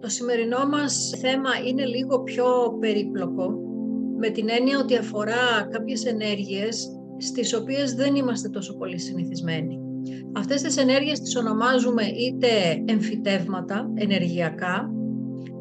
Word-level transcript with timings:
Το 0.00 0.08
σημερινό 0.08 0.66
μας 0.66 1.14
θέμα 1.20 1.50
είναι 1.68 1.84
λίγο 1.84 2.22
πιο 2.22 2.76
περίπλοκο, 2.80 3.54
με 4.18 4.28
την 4.28 4.48
έννοια 4.48 4.78
ότι 4.78 4.96
αφορά 4.96 5.68
κάποιες 5.70 6.04
ενέργειες 6.04 6.88
στις 7.18 7.54
οποίες 7.54 7.94
δεν 7.94 8.14
είμαστε 8.14 8.48
τόσο 8.48 8.76
πολύ 8.76 8.98
συνηθισμένοι. 8.98 9.78
Αυτές 10.32 10.62
τις 10.62 10.76
ενέργειες 10.76 11.20
τις 11.20 11.36
ονομάζουμε 11.36 12.02
είτε 12.02 12.48
εμφυτεύματα 12.84 13.90
ενεργειακά, 13.94 14.90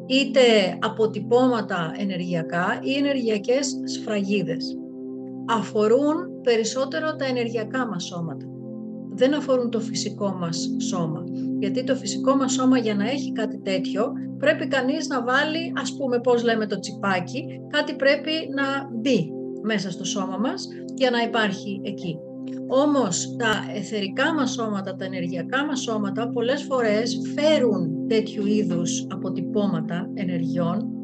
είτε 0.06 0.40
αποτυπώματα 0.82 1.92
ενεργειακά 1.98 2.80
ή 2.84 2.94
ενεργειακές 2.94 3.80
σφραγίδες. 3.84 4.78
Αφορούν 5.50 6.42
περισσότερο 6.44 7.16
τα 7.16 7.26
ενεργειακά 7.26 7.88
μας 7.88 8.04
σώματα. 8.04 8.57
Δεν 9.18 9.34
αφορούν 9.34 9.70
το 9.70 9.80
φυσικό 9.80 10.36
μας 10.40 10.76
σώμα. 10.78 11.24
Γιατί 11.60 11.84
το 11.84 11.96
φυσικό 11.96 12.36
μας 12.36 12.54
σώμα 12.54 12.78
για 12.78 12.96
να 12.96 13.10
έχει 13.10 13.32
κάτι 13.32 13.60
τέτοιο 13.60 14.12
πρέπει 14.38 14.68
κανείς 14.68 15.08
να 15.08 15.24
βάλει, 15.24 15.74
ας 15.82 15.96
πούμε 15.98 16.20
πώς 16.20 16.44
λέμε 16.44 16.68
το 16.68 16.80
τσιπάκι, 16.80 17.46
κάτι 17.70 17.96
πρέπει 17.96 18.32
να 18.56 18.90
μπει 18.94 19.32
μέσα 19.64 19.92
στο 19.92 20.04
σώμα 20.04 20.38
μας 20.38 20.68
για 20.96 21.10
να 21.10 21.22
υπάρχει 21.22 21.82
εκεί. 21.84 22.18
Όμως 22.68 23.36
τα 23.38 23.72
εθερικά 23.76 24.34
μας 24.34 24.52
σώματα, 24.52 24.96
τα 24.96 25.06
ενεργειακά 25.06 25.66
μας 25.66 25.80
σώματα 25.80 26.30
πολλές 26.30 26.64
φορές 26.64 27.18
φέρουν 27.36 28.08
τέτοιου 28.08 28.46
είδους 28.46 29.08
αποτυπώματα 29.10 30.10
ενεργειών 30.14 30.97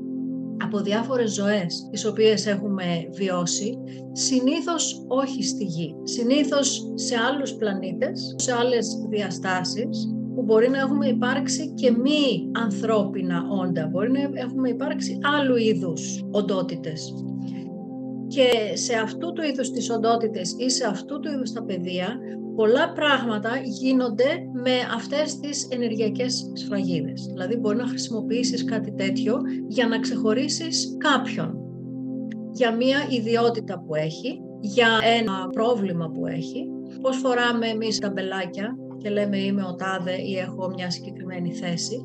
από 0.64 0.80
διάφορες 0.80 1.34
ζωές 1.34 1.88
τις 1.92 2.06
οποίες 2.06 2.46
έχουμε 2.46 3.08
βιώσει, 3.12 3.78
συνήθως 4.12 5.06
όχι 5.08 5.44
στη 5.44 5.64
Γη, 5.64 5.96
συνήθως 6.04 6.92
σε 6.94 7.16
άλλους 7.16 7.54
πλανήτες, 7.54 8.36
σε 8.38 8.54
άλλες 8.54 8.88
διαστάσεις, 9.10 10.08
που 10.36 10.44
μπορεί 10.44 10.70
να 10.70 10.80
έχουμε 10.80 11.08
υπάρξει 11.08 11.74
και 11.74 11.92
μη 11.92 12.50
ανθρώπινα 12.54 13.48
όντα, 13.50 13.88
μπορεί 13.88 14.12
να 14.12 14.20
έχουμε 14.34 14.70
υπάρξει 14.70 15.20
άλλου 15.40 15.56
είδους 15.56 16.24
οντότητες. 16.32 17.14
Και 18.34 18.76
σε 18.76 18.94
αυτού 18.94 19.34
του 19.34 19.44
είδους 19.44 19.72
τις 19.72 19.90
οντότητες 19.90 20.56
ή 20.58 20.70
σε 20.70 20.88
αυτού 20.88 21.20
του 21.20 21.32
είδους 21.32 21.52
τα 21.52 21.64
παιδεία, 21.64 22.18
πολλά 22.56 22.92
πράγματα 22.92 23.50
γίνονται 23.64 24.26
με 24.54 24.72
αυτές 24.96 25.40
τις 25.40 25.68
ενεργειακές 25.72 26.52
σφραγίδες. 26.54 27.26
Δηλαδή 27.26 27.56
μπορεί 27.56 27.78
να 27.78 27.88
χρησιμοποιήσεις 27.88 28.64
κάτι 28.64 28.94
τέτοιο 28.94 29.38
για 29.68 29.88
να 29.88 30.00
ξεχωρίσεις 30.00 30.96
κάποιον 30.98 31.58
για 32.52 32.76
μία 32.76 32.98
ιδιότητα 33.10 33.80
που 33.80 33.96
έχει, 33.96 34.42
για 34.60 35.00
ένα 35.20 35.50
πρόβλημα 35.52 36.10
που 36.10 36.28
έχει. 36.28 36.68
Πώς 37.02 37.18
φοράμε 37.18 37.68
εμείς 37.68 38.00
τα 38.00 38.10
μπελάκια 38.10 38.78
και 38.98 39.10
λέμε 39.10 39.38
είμαι 39.38 39.64
ο 39.64 39.76
τάδε 39.76 40.16
ή 40.22 40.38
έχω 40.38 40.70
μια 40.70 40.90
συγκεκριμένη 40.90 41.54
θέση. 41.54 42.04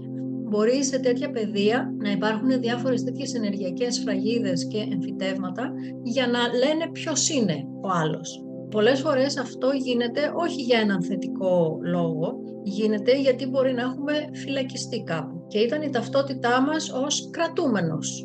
Μπορεί 0.49 0.85
σε 0.85 0.99
τέτοια 0.99 1.31
παιδεία 1.31 1.95
να 1.99 2.11
υπάρχουν 2.11 2.61
διάφορες 2.61 3.05
τέτοιες 3.05 3.35
ενεργειακές 3.35 3.95
σφραγίδες 3.95 4.67
και 4.67 4.79
εμφυτεύματα 4.93 5.73
για 6.03 6.27
να 6.27 6.39
λένε 6.39 6.91
ποιος 6.93 7.29
είναι 7.29 7.65
ο 7.83 7.89
άλλος. 7.89 8.43
Πολλές 8.71 9.01
φορές 9.01 9.39
αυτό 9.39 9.71
γίνεται 9.71 10.21
όχι 10.37 10.63
για 10.63 10.79
έναν 10.79 11.03
θετικό 11.03 11.79
λόγο, 11.83 12.35
γίνεται 12.63 13.21
γιατί 13.21 13.47
μπορεί 13.47 13.73
να 13.73 13.83
έχουμε 13.83 14.13
φυλακιστεί 14.33 15.03
κάπου 15.03 15.47
και 15.49 15.59
ήταν 15.59 15.83
η 15.83 15.91
ταυτότητά 15.91 16.63
μας 16.63 16.91
ως 16.91 17.31
κρατούμενος. 17.31 18.23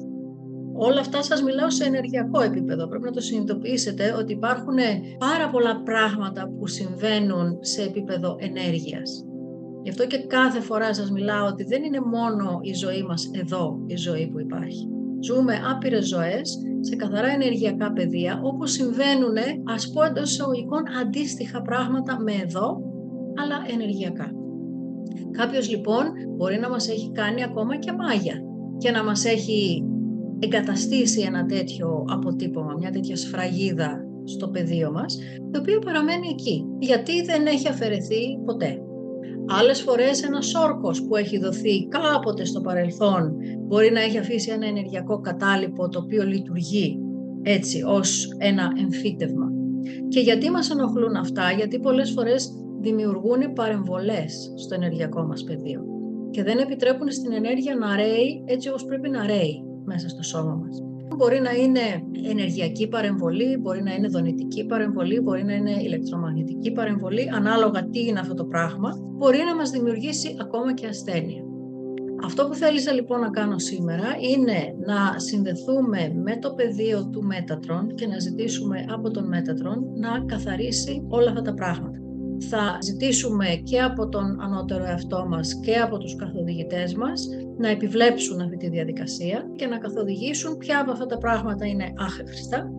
Όλα 0.75 0.99
αυτά 0.99 1.23
σας 1.23 1.43
μιλάω 1.43 1.69
σε 1.71 1.83
ενεργειακό 1.83 2.41
επίπεδο. 2.41 2.87
Πρέπει 2.87 3.03
να 3.03 3.11
το 3.11 3.21
συνειδητοποιήσετε 3.21 4.15
ότι 4.19 4.33
υπάρχουν 4.33 4.77
πάρα 5.17 5.49
πολλά 5.49 5.81
πράγματα 5.83 6.49
που 6.59 6.67
συμβαίνουν 6.67 7.57
σε 7.61 7.81
επίπεδο 7.81 8.35
ενέργειας. 8.39 9.25
Γι' 9.83 9.89
αυτό 9.89 10.07
και 10.07 10.17
κάθε 10.17 10.59
φορά 10.59 10.93
σας 10.93 11.11
μιλάω 11.11 11.47
ότι 11.47 11.63
δεν 11.63 11.83
είναι 11.83 11.99
μόνο 11.99 12.59
η 12.61 12.73
ζωή 12.73 13.03
μας 13.03 13.31
εδώ 13.33 13.83
η 13.85 13.95
ζωή 13.95 14.27
που 14.27 14.39
υπάρχει. 14.39 14.87
Ζούμε 15.19 15.53
άπειρες 15.71 16.07
ζωές 16.07 16.57
σε 16.79 16.95
καθαρά 16.95 17.27
ενεργειακά 17.27 17.91
πεδία, 17.91 18.41
όπου 18.43 18.65
συμβαίνουν, 18.65 19.37
ας 19.73 19.91
πω 19.91 20.03
εντός 20.03 20.31
εισαγωγικών, 20.31 20.83
αντίστοιχα 21.01 21.61
πράγματα 21.61 22.19
με 22.19 22.31
εδώ, 22.31 22.81
αλλά 23.41 23.55
ενεργειακά. 23.73 24.31
Κάποιος 25.31 25.69
λοιπόν 25.69 26.03
μπορεί 26.37 26.59
να 26.59 26.69
μας 26.69 26.89
έχει 26.89 27.11
κάνει 27.11 27.43
ακόμα 27.43 27.77
και 27.77 27.91
μάγια 27.91 28.35
και 28.77 28.91
να 28.91 29.03
μας 29.03 29.25
έχει 29.25 29.83
εγκαταστήσει 30.39 31.21
ένα 31.21 31.45
τέτοιο 31.45 32.05
αποτύπωμα, 32.09 32.73
μια 32.79 32.91
τέτοια 32.91 33.15
σφραγίδα 33.15 34.07
στο 34.23 34.47
πεδίο 34.49 34.91
μας, 34.91 35.17
το 35.51 35.59
οποίο 35.59 35.79
παραμένει 35.79 36.27
εκεί, 36.27 36.65
γιατί 36.79 37.21
δεν 37.21 37.45
έχει 37.45 37.67
αφαιρεθεί 37.67 38.39
ποτέ. 38.45 38.82
Άλλες 39.47 39.81
φορές 39.81 40.23
ένας 40.23 40.53
όρκος 40.53 41.03
που 41.03 41.15
έχει 41.15 41.39
δοθεί 41.39 41.87
κάποτε 41.87 42.45
στο 42.45 42.61
παρελθόν 42.61 43.35
μπορεί 43.59 43.91
να 43.91 44.01
έχει 44.01 44.17
αφήσει 44.17 44.51
ένα 44.51 44.65
ενεργειακό 44.65 45.19
κατάλοιπο 45.19 45.89
το 45.89 45.99
οποίο 45.99 46.23
λειτουργεί 46.23 46.99
έτσι 47.41 47.83
ως 47.83 48.35
ένα 48.37 48.71
εμφύτευμα. 48.81 49.51
Και 50.07 50.19
γιατί 50.19 50.49
μας 50.49 50.69
ενοχλούν 50.69 51.15
αυτά, 51.15 51.51
γιατί 51.51 51.79
πολλές 51.79 52.11
φορές 52.11 52.49
δημιουργούν 52.79 53.53
παρεμβολές 53.53 54.53
στο 54.55 54.75
ενεργειακό 54.75 55.23
μας 55.23 55.43
πεδίο 55.43 55.83
και 56.31 56.43
δεν 56.43 56.57
επιτρέπουν 56.57 57.11
στην 57.11 57.31
ενέργεια 57.31 57.75
να 57.75 57.95
ρέει 57.95 58.43
έτσι 58.45 58.69
όπως 58.69 58.85
πρέπει 58.85 59.09
να 59.09 59.25
ρέει 59.25 59.63
μέσα 59.85 60.09
στο 60.09 60.23
σώμα 60.23 60.55
μας. 60.55 60.92
Μπορεί 61.17 61.39
να 61.39 61.51
είναι 61.51 61.79
ενεργειακή 62.29 62.87
παρεμβολή, 62.87 63.57
μπορεί 63.57 63.83
να 63.83 63.93
είναι 63.93 64.07
δονητική 64.07 64.65
παρεμβολή, 64.65 65.19
μπορεί 65.19 65.43
να 65.43 65.53
είναι 65.53 65.71
ηλεκτρομαγνητική 65.71 66.71
παρεμβολή, 66.71 67.29
ανάλογα 67.33 67.89
τι 67.89 67.99
είναι 67.99 68.19
αυτό 68.19 68.33
το 68.33 68.45
πράγμα, 68.45 68.97
μπορεί 69.01 69.37
να 69.37 69.55
μας 69.55 69.69
δημιουργήσει 69.69 70.35
ακόμα 70.41 70.73
και 70.73 70.87
ασθένεια. 70.87 71.43
Αυτό 72.23 72.47
που 72.47 72.53
θέλησα 72.53 72.91
λοιπόν 72.91 73.19
να 73.19 73.29
κάνω 73.29 73.59
σήμερα 73.59 74.03
είναι 74.33 74.75
να 74.85 75.19
συνδεθούμε 75.19 76.13
με 76.23 76.37
το 76.37 76.53
πεδίο 76.53 77.09
του 77.09 77.23
Μέτατρον 77.23 77.95
και 77.95 78.07
να 78.07 78.19
ζητήσουμε 78.19 78.85
από 78.89 79.11
τον 79.11 79.27
Μέτατρον 79.27 79.83
να 79.95 80.23
καθαρίσει 80.25 81.05
όλα 81.09 81.29
αυτά 81.29 81.41
τα 81.41 81.53
πράγματα 81.53 82.02
θα 82.49 82.77
ζητήσουμε 82.81 83.45
και 83.63 83.81
από 83.81 84.09
τον 84.09 84.41
ανώτερο 84.41 84.83
εαυτό 84.83 85.25
μας 85.29 85.59
και 85.59 85.75
από 85.75 85.97
τους 85.97 86.15
καθοδηγητές 86.15 86.95
μας 86.95 87.27
να 87.57 87.69
επιβλέψουν 87.69 88.41
αυτή 88.41 88.57
τη 88.57 88.69
διαδικασία 88.69 89.51
και 89.55 89.65
να 89.65 89.77
καθοδηγήσουν 89.77 90.57
ποια 90.57 90.79
από 90.79 90.91
αυτά 90.91 91.05
τα 91.05 91.17
πράγματα 91.17 91.65
είναι 91.65 91.93
άχρηστα, 91.97 92.71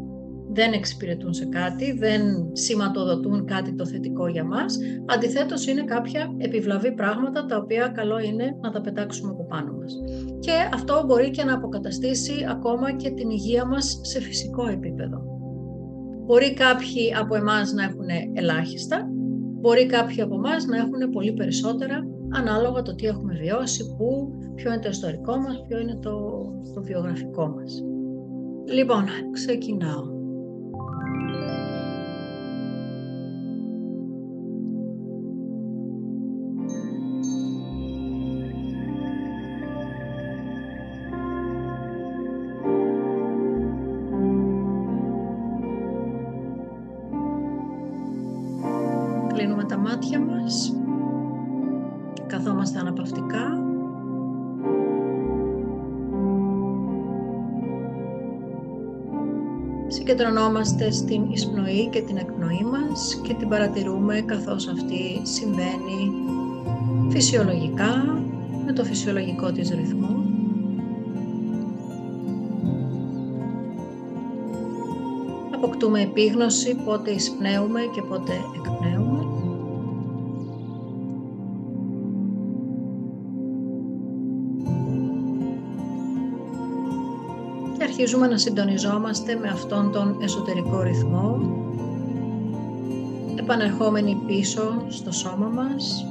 δεν 0.54 0.72
εξυπηρετούν 0.72 1.34
σε 1.34 1.44
κάτι, 1.44 1.92
δεν 1.92 2.22
σηματοδοτούν 2.52 3.46
κάτι 3.46 3.74
το 3.74 3.86
θετικό 3.86 4.26
για 4.26 4.44
μας. 4.44 4.78
Αντιθέτως 5.06 5.66
είναι 5.66 5.84
κάποια 5.84 6.34
επιβλαβή 6.38 6.92
πράγματα 6.92 7.46
τα 7.46 7.56
οποία 7.56 7.88
καλό 7.88 8.18
είναι 8.18 8.56
να 8.60 8.70
τα 8.70 8.80
πετάξουμε 8.80 9.30
από 9.30 9.46
πάνω 9.46 9.72
μας. 9.72 9.94
Και 10.40 10.52
αυτό 10.74 11.02
μπορεί 11.06 11.30
και 11.30 11.44
να 11.44 11.54
αποκαταστήσει 11.54 12.46
ακόμα 12.50 12.92
και 12.96 13.10
την 13.10 13.30
υγεία 13.30 13.66
μας 13.66 14.00
σε 14.02 14.20
φυσικό 14.20 14.68
επίπεδο. 14.68 15.22
Μπορεί 16.26 16.54
κάποιοι 16.54 17.14
από 17.20 17.34
εμάς 17.34 17.72
να 17.72 17.82
έχουν 17.82 18.06
ελάχιστα, 18.34 19.08
Μπορεί 19.64 19.86
κάποιοι 19.86 20.20
από 20.20 20.34
εμάς 20.34 20.66
να 20.66 20.76
έχουν 20.76 21.10
πολύ 21.10 21.32
περισσότερα 21.32 22.06
ανάλογα 22.30 22.82
το 22.82 22.94
τι 22.94 23.06
έχουμε 23.06 23.34
βιώσει, 23.34 23.94
πού, 23.96 24.30
ποιο 24.54 24.72
είναι 24.72 24.80
το 24.80 24.88
ιστορικό 24.88 25.36
μας, 25.36 25.62
ποιο 25.68 25.78
είναι 25.78 25.94
το, 25.94 26.44
το 26.74 26.82
βιογραφικό 26.82 27.48
μας. 27.48 27.82
Λοιπόν, 28.68 29.04
ξεκινάω. 29.32 30.13
Συγκεντρωνόμαστε 60.06 60.90
στην 60.90 61.30
εισπνοή 61.30 61.88
και 61.92 62.00
την 62.02 62.16
εκπνοή 62.16 62.64
μας 62.72 63.20
και 63.22 63.34
την 63.34 63.48
παρατηρούμε 63.48 64.20
καθώς 64.20 64.68
αυτή 64.68 65.20
συμβαίνει 65.22 66.12
φυσιολογικά, 67.08 68.22
με 68.64 68.72
το 68.72 68.84
φυσιολογικό 68.84 69.52
της 69.52 69.70
ρυθμό. 69.70 70.24
Αποκτούμε 75.54 76.00
επίγνωση 76.00 76.76
πότε 76.84 77.10
εισπνέουμε 77.10 77.80
και 77.94 78.02
πότε 78.02 78.32
εκπνέουμε. 78.32 78.63
Αρχίζουμε 88.04 88.28
να 88.28 88.38
συντονιζόμαστε 88.38 89.34
με 89.34 89.48
αυτόν 89.48 89.92
τον 89.92 90.16
εσωτερικό 90.20 90.82
ρυθμό, 90.82 91.40
επανερχόμενοι 93.38 94.22
πίσω 94.26 94.84
στο 94.88 95.12
σώμα 95.12 95.46
μας 95.46 96.06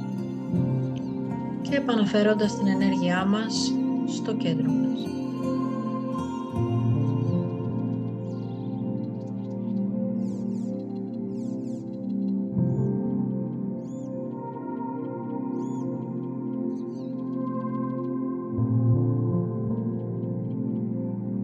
και 1.62 1.76
επαναφέροντας 1.76 2.58
την 2.58 2.66
ενέργειά 2.66 3.24
μας 3.24 3.72
στο 4.06 4.34
κέντρο 4.34 4.70
μας. 4.70 5.13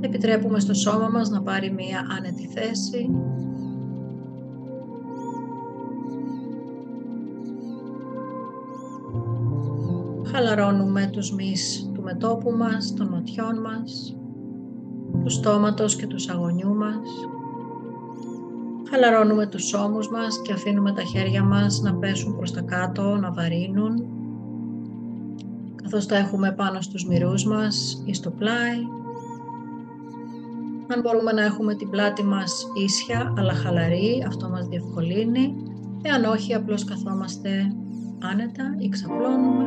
Επιτρέπουμε 0.00 0.60
στο 0.60 0.74
σώμα 0.74 1.08
μας 1.08 1.30
να 1.30 1.42
πάρει 1.42 1.70
μία 1.70 2.06
άνετη 2.18 2.46
θέση. 2.46 3.10
Χαλαρώνουμε 10.32 11.10
τους 11.12 11.32
μυς 11.32 11.90
του 11.94 12.02
μετόπου 12.02 12.50
μας, 12.50 12.94
των 12.94 13.08
ματιών 13.08 13.60
μας, 13.60 14.16
του 15.24 15.30
στόματος 15.30 15.96
και 15.96 16.06
τους 16.06 16.28
αγωνιού 16.28 16.74
μας. 16.74 17.08
Χαλαρώνουμε 18.90 19.46
τους 19.46 19.74
ώμους 19.74 20.08
μας 20.10 20.42
και 20.42 20.52
αφήνουμε 20.52 20.92
τα 20.92 21.02
χέρια 21.02 21.42
μας 21.44 21.80
να 21.80 21.94
πέσουν 21.94 22.36
προς 22.36 22.52
τα 22.52 22.60
κάτω, 22.60 23.16
να 23.16 23.32
βαρύνουν, 23.32 24.04
καθώς 25.82 26.06
τα 26.06 26.16
έχουμε 26.16 26.52
πάνω 26.52 26.80
στους 26.80 27.06
μυρούς 27.06 27.44
μας 27.44 28.02
ή 28.06 28.14
στο 28.14 28.30
πλάι 28.30 28.99
αν 30.92 31.00
μπορούμε 31.00 31.32
να 31.32 31.42
έχουμε 31.42 31.74
την 31.74 31.90
πλάτη 31.90 32.22
μας 32.24 32.66
ίσια 32.74 33.34
αλλά 33.36 33.52
χαλαρή, 33.52 34.24
αυτό 34.26 34.48
μας 34.48 34.66
διευκολύνει. 34.66 35.54
Εάν 36.02 36.24
όχι, 36.24 36.54
απλώς 36.54 36.84
καθόμαστε 36.84 37.72
άνετα 38.20 38.74
ή 38.78 38.88
ξαπλώνουμε. 38.88 39.64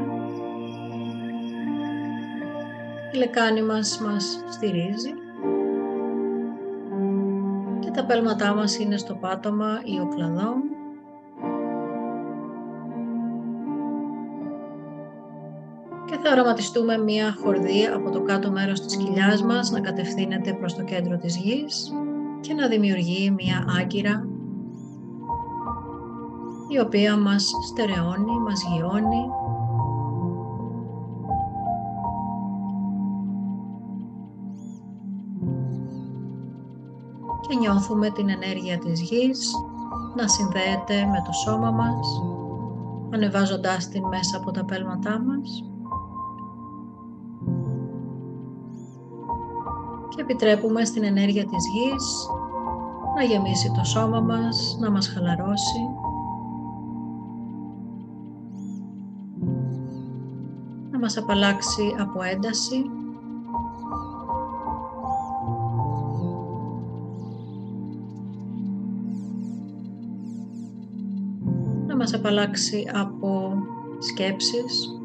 Η 3.13 3.17
λεκάνη 3.17 3.63
μας 3.63 3.99
μας 3.99 4.43
στηρίζει 4.49 5.13
και 7.79 7.91
τα 7.91 8.05
πέλματά 8.05 8.53
μας 8.53 8.77
είναι 8.79 8.97
στο 8.97 9.15
πάτωμα 9.15 9.81
ή 9.83 9.99
ο 9.99 10.07
κλαδόν. 10.15 10.72
Θα 16.23 16.31
οραματιστούμε 16.31 16.97
μία 16.97 17.35
χορδή 17.43 17.85
από 17.85 18.09
το 18.09 18.21
κάτω 18.21 18.51
μέρος 18.51 18.81
της 18.81 18.97
κοιλιάς 18.97 19.43
μας 19.43 19.71
να 19.71 19.79
κατευθύνεται 19.79 20.53
προς 20.53 20.75
το 20.75 20.83
κέντρο 20.83 21.17
της 21.17 21.37
γης 21.37 21.91
και 22.41 22.53
να 22.53 22.67
δημιουργεί 22.67 23.31
μία 23.31 23.65
άγκυρα 23.79 24.27
η 26.67 26.79
οποία 26.79 27.17
μας 27.17 27.51
στερεώνει, 27.69 28.39
μας 28.45 28.63
γιώνει. 28.73 29.25
Και 37.47 37.55
νιώθουμε 37.55 38.09
την 38.09 38.29
ενέργεια 38.29 38.77
της 38.77 39.01
γης 39.01 39.51
να 40.15 40.27
συνδέεται 40.27 41.05
με 41.05 41.21
το 41.25 41.31
σώμα 41.31 41.71
μας 41.71 42.21
ανεβάζοντάς 43.13 43.89
την 43.89 44.03
μέσα 44.07 44.37
από 44.37 44.51
τα 44.51 44.65
πέλματά 44.65 45.19
μας 45.19 45.72
και 50.15 50.21
επιτρέπουμε 50.21 50.85
στην 50.85 51.03
ενέργεια 51.03 51.45
της 51.45 51.67
γης 51.67 52.27
να 53.15 53.23
γεμίσει 53.23 53.71
το 53.71 53.83
σώμα 53.83 54.19
μας, 54.19 54.77
να 54.79 54.91
μας 54.91 55.07
χαλαρώσει. 55.07 55.89
Να 60.91 60.99
μας 60.99 61.17
απαλλάξει 61.17 61.95
από 61.99 62.23
ένταση. 62.23 62.85
Να 71.87 71.95
μας 71.95 72.13
απαλλάξει 72.13 72.85
από 72.93 73.53
σκέψεις. 73.99 75.02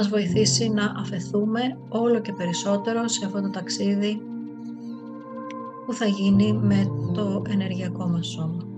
Μας 0.00 0.08
βοηθήσει 0.08 0.68
να 0.68 0.94
αφαιθούμε 0.96 1.78
όλο 1.88 2.20
και 2.20 2.32
περισσότερο 2.32 3.08
σε 3.08 3.24
αυτό 3.26 3.40
το 3.40 3.50
ταξίδι 3.50 4.20
που 5.86 5.92
θα 5.92 6.06
γίνει 6.06 6.52
με 6.52 6.90
το 7.14 7.42
ενεργειακό 7.48 8.06
μας 8.06 8.26
σώμα. 8.26 8.69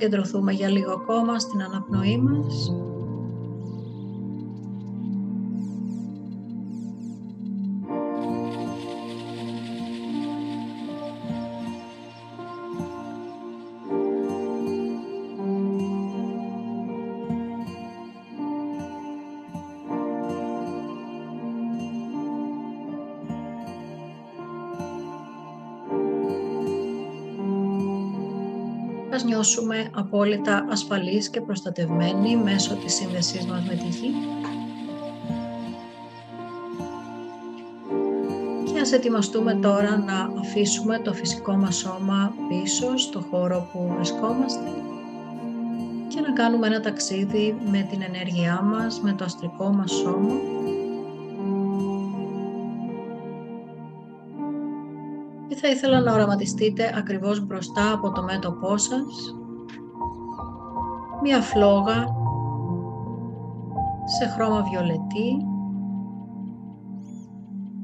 Συγκεντρωθούμε 0.00 0.52
για 0.52 0.68
λίγο 0.68 0.92
ακόμα 0.92 1.38
στην 1.38 1.62
αναπνοή 1.62 2.18
μας. 2.18 2.72
Νιώσουμε 29.50 29.90
απόλυτα 29.94 30.66
ασφαλείς 30.70 31.30
και 31.30 31.40
προστατευμένοι 31.40 32.36
μέσω 32.36 32.74
της 32.74 32.94
σύνδεσής 32.94 33.46
μας 33.46 33.62
με 33.62 33.74
τη 33.74 33.86
Γη. 33.86 34.14
Και 38.72 38.80
ας 38.80 38.92
ετοιμαστούμε 38.92 39.54
τώρα 39.54 39.98
να 39.98 40.40
αφήσουμε 40.40 40.98
το 40.98 41.12
φυσικό 41.12 41.52
μας 41.56 41.76
σώμα 41.76 42.34
πίσω 42.48 42.96
στο 42.96 43.20
χώρο 43.30 43.68
που 43.72 43.92
βρισκόμαστε 43.96 44.70
και 46.08 46.20
να 46.20 46.32
κάνουμε 46.32 46.66
ένα 46.66 46.80
ταξίδι 46.80 47.56
με 47.70 47.86
την 47.90 48.02
ενέργειά 48.02 48.62
μας, 48.62 49.00
με 49.00 49.12
το 49.12 49.24
αστρικό 49.24 49.68
μας 49.68 49.90
σώμα 49.90 50.34
θα 55.62 55.68
ήθελα 55.68 56.00
να 56.00 56.12
οραματιστείτε 56.12 56.94
ακριβώς 56.96 57.46
μπροστά 57.46 57.92
από 57.92 58.12
το 58.12 58.22
μέτωπό 58.22 58.76
σας 58.76 59.39
μία 61.22 61.40
φλόγα 61.40 62.06
σε 64.04 64.28
χρώμα 64.28 64.62
βιολετή 64.62 65.46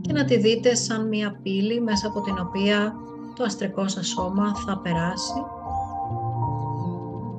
και 0.01 0.13
να 0.13 0.25
τη 0.25 0.37
δείτε 0.37 0.75
σαν 0.75 1.09
μία 1.09 1.39
πύλη 1.43 1.81
μέσα 1.81 2.07
από 2.07 2.21
την 2.21 2.39
οποία 2.39 2.95
το 3.35 3.45
αστρικό 3.45 3.89
σας 3.89 4.07
σώμα 4.07 4.55
θα 4.55 4.79
περάσει 4.79 5.45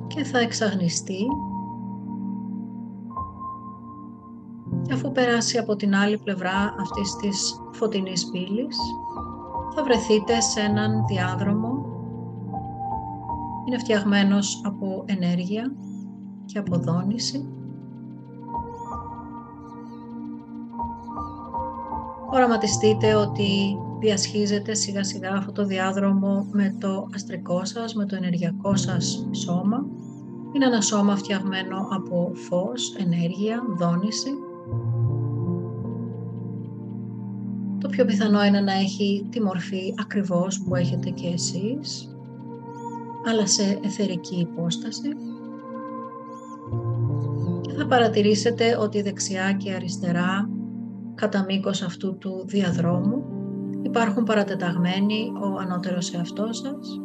και 0.06 0.24
θα 0.24 0.38
εξαγνιστεί 0.38 1.26
και 4.82 4.92
αφού 4.92 5.12
περάσει 5.12 5.58
από 5.58 5.76
την 5.76 5.94
άλλη 5.94 6.18
πλευρά 6.18 6.74
αυτής 6.80 7.16
της 7.16 7.60
φωτεινής 7.72 8.30
πύλης 8.30 8.76
θα 9.74 9.82
βρεθείτε 9.82 10.40
σε 10.40 10.60
έναν 10.60 11.04
διάδρομο. 11.06 11.86
Είναι 13.66 13.78
φτιαγμένος 13.78 14.60
από 14.64 15.02
ενέργεια 15.06 15.72
και 16.52 16.58
από 16.58 16.76
δόνηση. 16.76 17.48
Οραματιστείτε 22.30 23.14
ότι 23.14 23.76
διασχίζετε 24.00 24.74
σιγά 24.74 25.04
σιγά 25.04 25.32
αυτό 25.32 25.52
το 25.52 25.64
διάδρομο 25.64 26.46
με 26.52 26.76
το 26.80 27.08
αστρικό 27.14 27.64
σας, 27.64 27.94
με 27.94 28.04
το 28.04 28.16
ενεργειακό 28.16 28.76
σας 28.76 29.28
σώμα. 29.32 29.86
Είναι 30.52 30.66
ένα 30.66 30.80
σώμα 30.80 31.16
φτιαγμένο 31.16 31.88
από 31.90 32.30
φως, 32.34 32.94
ενέργεια, 32.94 33.62
δόνηση 33.78 34.30
Το 37.80 37.88
πιο 37.88 38.04
πιθανό 38.04 38.44
είναι 38.44 38.60
να 38.60 38.72
έχει 38.72 39.26
τη 39.30 39.42
μορφή 39.42 39.94
ακριβώς 40.00 40.62
που 40.62 40.74
έχετε 40.74 41.10
και 41.10 41.26
εσείς, 41.26 42.16
αλλά 43.26 43.46
σε 43.46 43.78
εθερική 43.82 44.36
υπόσταση. 44.36 45.08
Και 47.78 47.84
θα 47.84 47.90
παρατηρήσετε 47.90 48.76
ότι 48.80 49.02
δεξιά 49.02 49.52
και 49.52 49.72
αριστερά, 49.72 50.48
κατά 51.14 51.44
μήκος 51.44 51.82
αυτού 51.82 52.18
του 52.18 52.44
διαδρόμου, 52.46 53.24
Υπάρχουν 53.82 54.24
παρατεταγμένοι 54.24 55.32
ο 55.42 55.58
ανώτερος 55.58 56.14
εαυτός 56.14 56.56
σας, 56.56 57.00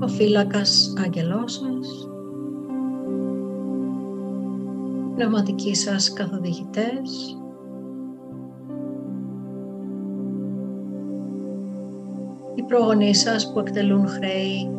ο 0.00 0.08
φύλακας 0.08 0.92
άγγελός 1.04 1.52
σας, 1.52 2.08
πνευματικοί 5.14 5.74
σας 5.74 6.12
καθοδηγητές, 6.12 7.38
οι 12.54 12.62
προγονείς 12.62 13.20
σας 13.20 13.52
που 13.52 13.58
εκτελούν 13.58 14.06
χρέη 14.06 14.70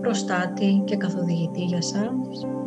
προστάτη 0.00 0.82
και 0.84 0.96
καθοδηγητή 0.96 1.64
για 1.64 1.82
σας. 1.82 2.57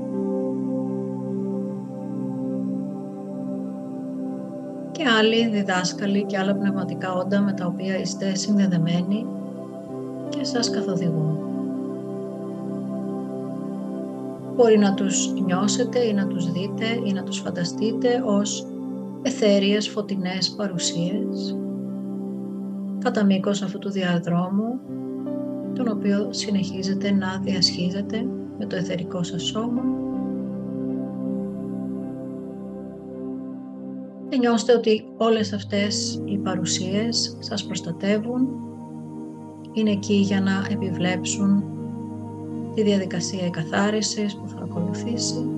Και 5.02 5.08
άλλοι 5.08 5.48
διδάσκαλοι 5.48 6.24
και 6.24 6.38
άλλα 6.38 6.56
πνευματικά 6.56 7.14
όντα 7.14 7.42
με 7.42 7.54
τα 7.54 7.66
οποία 7.66 8.00
είστε 8.00 8.36
συνδεδεμένοι 8.36 9.26
και 10.30 10.44
σας 10.44 10.70
καθοδηγούν. 10.70 11.38
Μπορεί 14.56 14.78
να 14.78 14.94
τους 14.94 15.34
νιώσετε 15.46 16.00
ή 16.00 16.14
να 16.14 16.28
τους 16.28 16.52
δείτε 16.52 16.86
ή 17.06 17.14
να 17.14 17.24
τους 17.24 17.40
φανταστείτε 17.40 18.24
ως 18.26 18.68
εθέριες 19.22 19.90
φωτεινές 19.90 20.50
παρουσίες 20.50 21.58
κατά 23.00 23.24
μήκος 23.24 23.62
αυτού 23.62 23.80
του 23.80 23.90
διαδρόμου 23.90 24.80
τον 25.74 25.88
οποίο 25.88 26.28
συνεχίζετε 26.30 27.12
να 27.12 27.40
διασχίζετε 27.44 28.26
με 28.58 28.66
το 28.66 28.76
εθερικό 28.76 29.24
σας 29.24 29.44
σώμα 29.44 30.01
και 34.32 34.38
νιώστε 34.38 34.74
ότι 34.74 35.06
όλες 35.18 35.54
αυτές 35.54 36.22
οι 36.26 36.38
παρουσίες 36.38 37.38
σας 37.40 37.66
προστατεύουν 37.66 38.48
είναι 39.72 39.92
εκεί 39.92 40.14
για 40.14 40.42
να 40.42 40.68
επιβλέψουν 40.70 41.64
τη 42.76 42.84
διαδικασία 42.84 43.46
εκαθάρισης 43.46 44.36
που 44.36 44.48
θα 44.48 44.60
ακολουθήσει. 44.64 45.50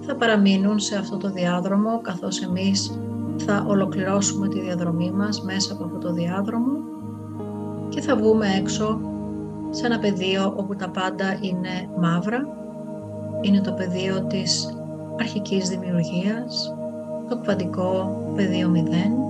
Θα 0.00 0.16
παραμείνουν 0.16 0.78
σε 0.78 0.96
αυτό 0.96 1.16
το 1.16 1.30
διάδρομο 1.30 2.00
καθώς 2.00 2.42
εμείς 2.42 2.98
θα 3.36 3.64
ολοκληρώσουμε 3.68 4.48
τη 4.48 4.60
διαδρομή 4.60 5.10
μας 5.10 5.42
μέσα 5.42 5.72
από 5.72 5.84
αυτό 5.84 5.98
το 5.98 6.12
διάδρομο 6.12 6.78
και 7.88 8.00
θα 8.00 8.16
βγούμε 8.16 8.46
έξω 8.58 9.00
σε 9.74 9.86
ένα 9.86 9.98
πεδίο 9.98 10.54
όπου 10.56 10.76
τα 10.76 10.88
πάντα 10.90 11.38
είναι 11.40 11.88
μαύρα. 12.00 12.48
Είναι 13.40 13.60
το 13.60 13.72
πεδίο 13.72 14.24
της 14.24 14.76
αρχικής 15.20 15.68
δημιουργίας, 15.68 16.74
το 17.28 17.38
κβαντικό 17.38 18.20
πεδίο 18.36 18.72
0 18.74 19.24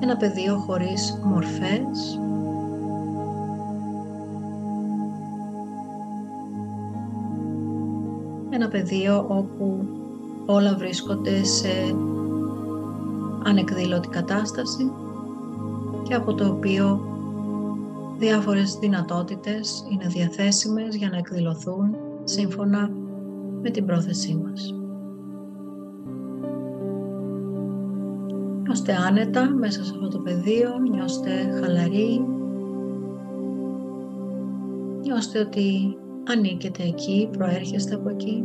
ένα 0.00 0.16
πεδίο 0.16 0.56
χωρίς 0.56 1.18
μορφές, 1.24 2.20
ένα 8.50 8.68
πεδίο 8.68 9.26
όπου 9.28 9.86
όλα 10.46 10.76
βρίσκονται 10.76 11.44
σε 11.44 11.68
ανεκδήλωτη 13.44 14.08
κατάσταση 14.08 14.92
και 16.02 16.14
από 16.14 16.34
το 16.34 16.46
οποίο 16.48 17.00
διάφορες 18.18 18.78
δυνατότητες 18.78 19.86
είναι 19.92 20.06
διαθέσιμες 20.06 20.96
για 20.96 21.08
να 21.08 21.16
εκδηλωθούν 21.16 21.96
σύμφωνα 22.24 22.90
με 23.62 23.70
την 23.70 23.86
πρόθεσή 23.86 24.34
μας. 24.34 24.74
Νιώστε 28.62 28.94
άνετα 29.08 29.50
μέσα 29.50 29.84
σε 29.84 29.90
αυτό 29.94 30.08
το 30.08 30.18
πεδίο, 30.18 30.78
νιώστε 30.90 31.30
χαλαροί, 31.60 32.24
νιώστε 35.02 35.38
ότι 35.38 35.96
ανήκετε 36.28 36.82
εκεί, 36.82 37.28
προέρχεστε 37.32 37.94
από 37.94 38.08
εκεί. 38.08 38.44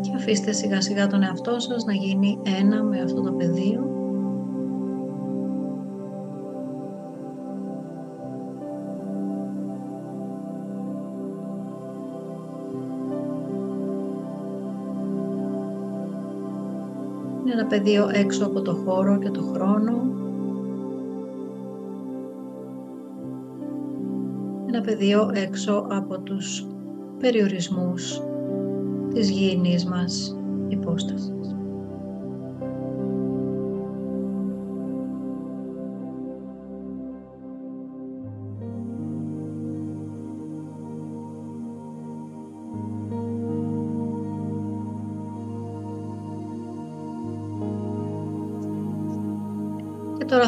Και 0.00 0.10
αφήστε 0.14 0.52
σιγά 0.52 0.80
σιγά 0.80 1.06
τον 1.06 1.22
εαυτό 1.22 1.58
σας 1.58 1.84
να 1.84 1.92
γίνει 1.92 2.38
ένα 2.60 2.82
με 2.82 3.00
αυτό 3.00 3.20
το 3.20 3.32
πεδίο 3.32 3.95
ένα 17.66 17.78
πεδίο 17.78 18.08
έξω 18.12 18.46
από 18.46 18.62
το 18.62 18.74
χώρο 18.74 19.18
και 19.18 19.30
το 19.30 19.42
χρόνο. 19.42 19.92
Ένα 24.66 24.80
πεδίο 24.80 25.30
έξω 25.34 25.86
από 25.90 26.20
τους 26.20 26.66
περιορισμούς 27.18 28.22
της 29.14 29.30
γήινής 29.30 29.84
μας 29.84 30.36
υπόστασης. 30.68 31.56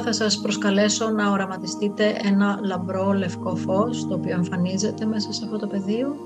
Θα 0.08 0.14
σας 0.14 0.38
προσκαλέσω 0.38 1.10
να 1.10 1.30
οραματιστείτε 1.30 2.20
ένα 2.22 2.60
λαμπρό 2.62 3.12
λευκό 3.12 3.56
φως, 3.56 4.06
το 4.08 4.14
οποίο 4.14 4.34
εμφανίζεται 4.34 5.04
μέσα 5.06 5.32
σε 5.32 5.44
αυτό 5.44 5.58
το 5.58 5.66
πεδίο. 5.66 6.16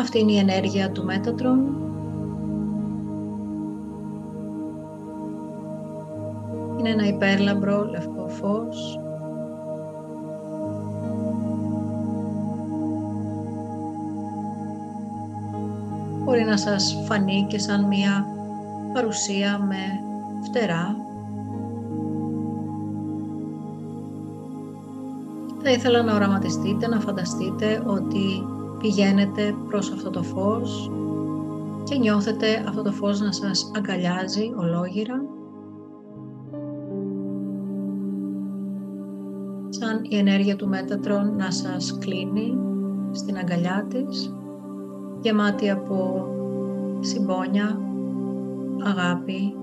Αυτή 0.00 0.18
είναι 0.18 0.32
η 0.32 0.38
ενέργεια 0.38 0.90
του 0.90 1.04
Μέτατρον. 1.04 1.58
Είναι 6.78 6.90
ένα 6.90 7.06
υπέρλαμπρο 7.06 7.84
λευκό 7.84 8.28
φως 8.28 8.98
μπορεί 16.24 16.44
να 16.44 16.56
σας 16.56 16.96
φανεί 17.06 17.46
και 17.48 17.58
σαν 17.58 17.84
μία 17.84 18.37
παρουσία 18.98 19.58
με 19.58 19.76
φτερά. 20.42 20.96
Θα 25.62 25.70
ήθελα 25.70 26.02
να 26.02 26.14
οραματιστείτε, 26.14 26.88
να 26.88 27.00
φανταστείτε 27.00 27.82
ότι 27.86 28.46
πηγαίνετε 28.78 29.54
προς 29.68 29.92
αυτό 29.92 30.10
το 30.10 30.22
φως 30.22 30.90
και 31.84 31.98
νιώθετε 31.98 32.64
αυτό 32.68 32.82
το 32.82 32.92
φως 32.92 33.20
να 33.20 33.32
σας 33.32 33.70
αγκαλιάζει 33.76 34.52
ολόγυρα. 34.56 35.22
Σαν 39.68 40.00
η 40.08 40.16
ενέργεια 40.16 40.56
του 40.56 40.68
Μέτατρον 40.68 41.36
να 41.36 41.50
σας 41.50 41.98
κλείνει 41.98 42.58
στην 43.10 43.36
αγκαλιά 43.36 43.86
της 43.88 44.34
γεμάτη 45.20 45.70
από 45.70 46.26
συμπόνια, 47.00 47.87
αγάπη 48.84 49.56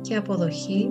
και 0.00 0.16
αποδοχή. 0.16 0.90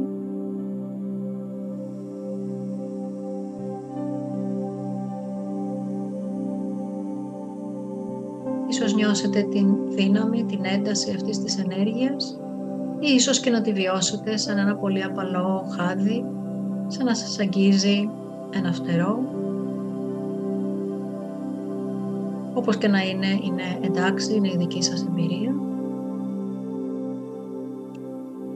Ίσως 8.69 8.93
νιώσετε 8.93 9.41
την 9.41 9.75
δύναμη, 9.89 10.43
την 10.43 10.59
ένταση 10.65 11.11
αυτής 11.15 11.39
της 11.43 11.59
ενέργειας 11.59 12.39
ή 12.99 13.13
ίσως 13.13 13.39
και 13.39 13.49
να 13.49 13.61
τη 13.61 13.73
βιώσετε 13.73 14.37
σαν 14.37 14.57
ένα 14.57 14.75
πολύ 14.75 15.03
απαλό 15.03 15.65
χάδι, 15.77 16.25
σαν 16.87 17.05
να 17.05 17.15
σας 17.15 17.39
αγγίζει 17.39 18.09
ένα 18.53 18.73
φτερό 18.73 19.19
Όπως 22.53 22.77
και 22.77 22.87
να 22.87 23.01
είναι, 23.01 23.27
είναι 23.27 23.79
εντάξει, 23.81 24.33
είναι 24.33 24.47
η 24.47 24.55
δική 24.57 24.83
σας 24.83 25.01
εμπειρία. 25.01 25.70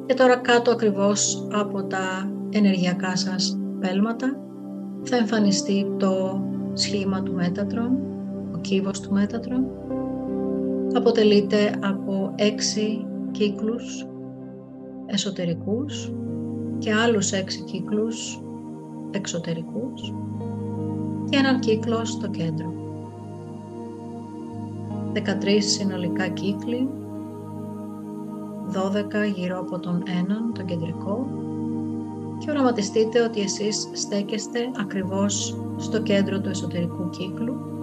Και 0.05 0.13
τώρα 0.13 0.35
κάτω 0.35 0.71
ακριβώς 0.71 1.47
από 1.51 1.83
τα 1.83 2.31
ενεργειακά 2.49 3.15
σας 3.15 3.57
πέλματα 3.79 4.39
θα 5.03 5.15
εμφανιστεί 5.17 5.95
το 5.99 6.41
σχήμα 6.73 7.23
του 7.23 7.33
Μέτατρον, 7.33 7.97
ο 8.55 8.57
κύβος 8.61 8.99
του 8.99 9.11
Μέτατρον. 9.13 9.65
Αποτελείται 10.93 11.75
από 11.83 12.33
έξι 12.35 13.05
κύκλους 13.31 14.07
εσωτερικούς 15.05 16.13
και 16.77 16.93
άλλους 16.93 17.31
έξι 17.31 17.63
κύκλους 17.63 18.41
εξωτερικούς 19.11 20.13
και 21.29 21.37
έναν 21.37 21.59
κύκλο 21.59 22.05
στο 22.05 22.27
κέντρο. 22.27 22.73
13 25.13 25.19
συνολικά 25.59 26.27
κύκλοι, 26.27 26.89
12 28.71 29.33
γύρω 29.35 29.59
από 29.59 29.79
τον 29.79 30.03
έναν, 30.07 30.53
τον 30.53 30.65
κεντρικό 30.65 31.27
και 32.37 32.51
οραματιστείτε 32.51 33.21
ότι 33.21 33.41
εσείς 33.41 33.89
στέκεστε 33.93 34.59
ακριβώς 34.79 35.57
στο 35.77 36.01
κέντρο 36.01 36.39
του 36.39 36.49
εσωτερικού 36.49 37.09
κύκλου 37.09 37.75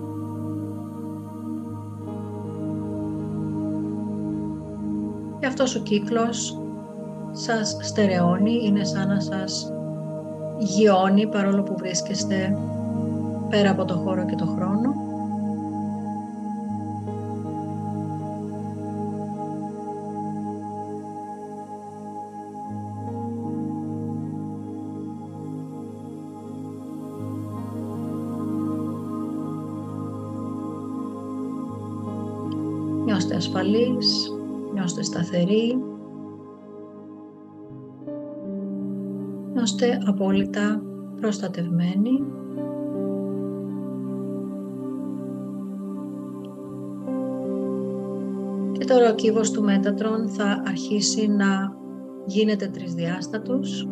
και 5.41 5.47
αυτός 5.47 5.75
ο 5.77 5.81
κύκλος 5.81 6.61
σας 7.33 7.77
στερεώνει, 7.81 8.61
είναι 8.65 8.85
σαν 8.85 9.09
να 9.09 9.21
σας 9.21 9.73
γιώνει 10.59 11.27
παρόλο 11.27 11.62
που 11.62 11.75
βρίσκεστε 11.79 12.59
πέρα 13.49 13.71
από 13.71 13.85
το 13.85 13.95
χώρο 13.95 14.25
και 14.25 14.35
το 14.35 14.47
χρόνο. 14.47 14.95
Νιώστε 33.53 33.69
ασφαλείς, 33.69 34.33
νιώστε 34.73 35.03
σταθεροί, 35.03 35.79
νιώστε 39.53 39.99
απόλυτα 40.07 40.83
προστατευμένοι 41.21 42.25
Και 48.79 48.85
τώρα 48.85 49.11
ο 49.11 49.15
κύβος 49.15 49.51
του 49.51 49.63
Μέτατρον 49.63 50.29
θα 50.29 50.63
αρχίσει 50.67 51.27
να 51.27 51.77
γίνεται 52.27 52.67
τρισδιάστατος. 52.67 53.89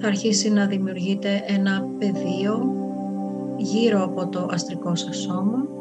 Θα 0.00 0.06
αρχίσει 0.06 0.50
να 0.50 0.66
δημιουργείται 0.66 1.42
ένα 1.46 1.88
πεδίο 1.98 2.74
γύρω 3.56 4.02
από 4.02 4.28
το 4.28 4.48
αστρικό 4.50 4.94
σας 4.94 5.16
σώμα. 5.16 5.79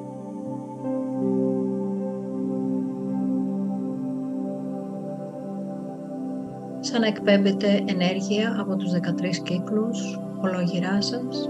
Σαν 6.91 7.01
να 7.01 7.07
εκπέμπετε 7.07 7.83
ενέργεια 7.85 8.55
από 8.59 8.75
τους 8.75 8.91
13 8.91 9.41
κύκλους 9.43 10.19
ολογυρά 10.41 11.01
σας 11.01 11.49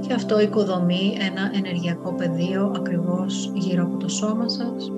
και 0.00 0.12
αυτό 0.12 0.40
οικοδομεί 0.40 1.16
ένα 1.20 1.50
ενεργειακό 1.54 2.12
πεδίο 2.12 2.72
ακριβώς 2.76 3.52
γύρω 3.54 3.82
από 3.82 3.96
το 3.96 4.08
σώμα 4.08 4.48
σας. 4.48 4.92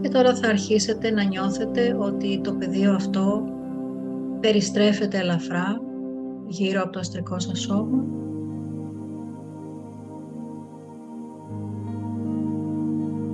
Και 0.00 0.08
τώρα 0.08 0.34
θα 0.34 0.48
αρχίσετε 0.48 1.10
να 1.10 1.22
νιώθετε 1.22 1.96
ότι 1.98 2.40
το 2.44 2.52
πεδίο 2.54 2.92
αυτό 2.94 3.44
περιστρέφεται 4.40 5.18
ελαφρά 5.18 5.80
γύρω 6.52 6.82
από 6.82 6.92
το 6.92 6.98
αστρικό 6.98 7.38
σας 7.38 7.60
σώμα. 7.60 8.04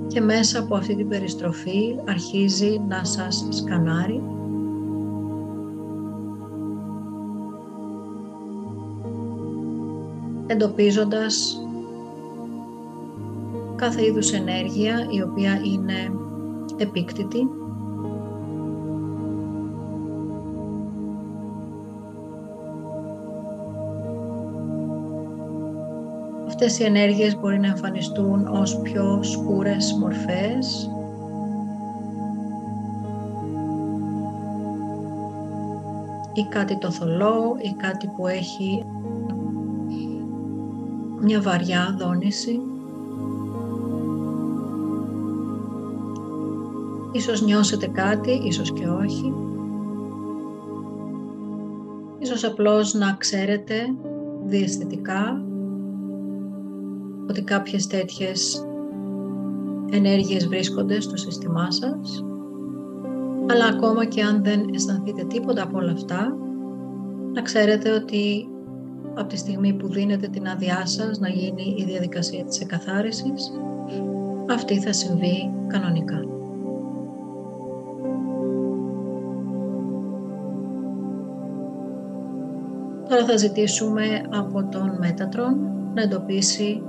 Και 0.07 0.21
μέσα 0.21 0.59
από 0.59 0.75
αυτή 0.75 0.95
την 0.95 1.07
περιστροφή 1.07 1.95
αρχίζει 2.07 2.81
να 2.87 3.03
σας 3.03 3.47
σκανάρει. 3.49 4.23
Εντοπίζοντας 10.47 11.63
κάθε 13.75 14.05
είδους 14.05 14.31
ενέργεια 14.31 15.07
η 15.09 15.21
οποία 15.21 15.61
είναι 15.63 16.11
επίκτητη 16.77 17.58
Αυτές 26.61 26.79
οι 26.79 26.83
ενέργειες 26.83 27.39
μπορεί 27.39 27.59
να 27.59 27.67
εμφανιστούν 27.67 28.47
ως 28.47 28.79
πιο 28.81 29.23
σκούρες 29.23 29.93
μορφές 29.99 30.89
ή 36.33 36.43
κάτι 36.49 36.77
το 36.77 36.91
θολό 36.91 37.57
ή 37.61 37.73
κάτι 37.77 38.07
που 38.07 38.27
έχει 38.27 38.85
μια 41.21 41.41
βαριά 41.41 41.95
δόνηση. 41.99 42.59
Ίσως 47.11 47.41
νιώσετε 47.41 47.87
κάτι, 47.87 48.31
ίσως 48.31 48.73
και 48.73 48.87
όχι. 48.87 49.33
Ίσως 52.19 52.43
απλώς 52.43 52.93
να 52.93 53.15
ξέρετε 53.19 53.75
διαισθητικά 54.45 55.43
ότι 57.29 57.41
κάποιες 57.41 57.87
τέτοιες 57.87 58.65
ενέργειες 59.91 60.47
βρίσκονται 60.47 60.99
στο 60.99 61.17
σύστημά 61.17 61.71
σας, 61.71 62.23
αλλά 63.51 63.65
ακόμα 63.65 64.05
και 64.05 64.21
αν 64.21 64.43
δεν 64.43 64.69
αισθανθείτε 64.73 65.23
τίποτα 65.23 65.63
από 65.63 65.77
όλα 65.77 65.91
αυτά, 65.91 66.37
να 67.33 67.41
ξέρετε 67.41 67.91
ότι 67.91 68.47
από 69.15 69.27
τη 69.27 69.37
στιγμή 69.37 69.73
που 69.73 69.87
δίνετε 69.87 70.27
την 70.27 70.47
άδειά 70.47 70.85
σας 70.85 71.19
να 71.19 71.29
γίνει 71.29 71.75
η 71.77 71.83
διαδικασία 71.83 72.43
της 72.43 72.59
εκαθάρισης, 72.59 73.51
αυτή 74.49 74.79
θα 74.79 74.93
συμβεί 74.93 75.51
κανονικά. 75.67 76.19
Τώρα 83.09 83.25
θα 83.25 83.37
ζητήσουμε 83.37 84.21
από 84.29 84.63
τον 84.63 84.97
Μέτατρον 84.99 85.57
να 85.93 86.01
εντοπίσει 86.01 86.81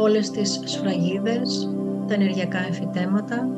όλες 0.00 0.30
τις 0.30 0.60
σφραγίδες, 0.64 1.70
τα 2.06 2.14
ενεργειακά 2.14 2.58
εμφυτέματα, 2.66 3.48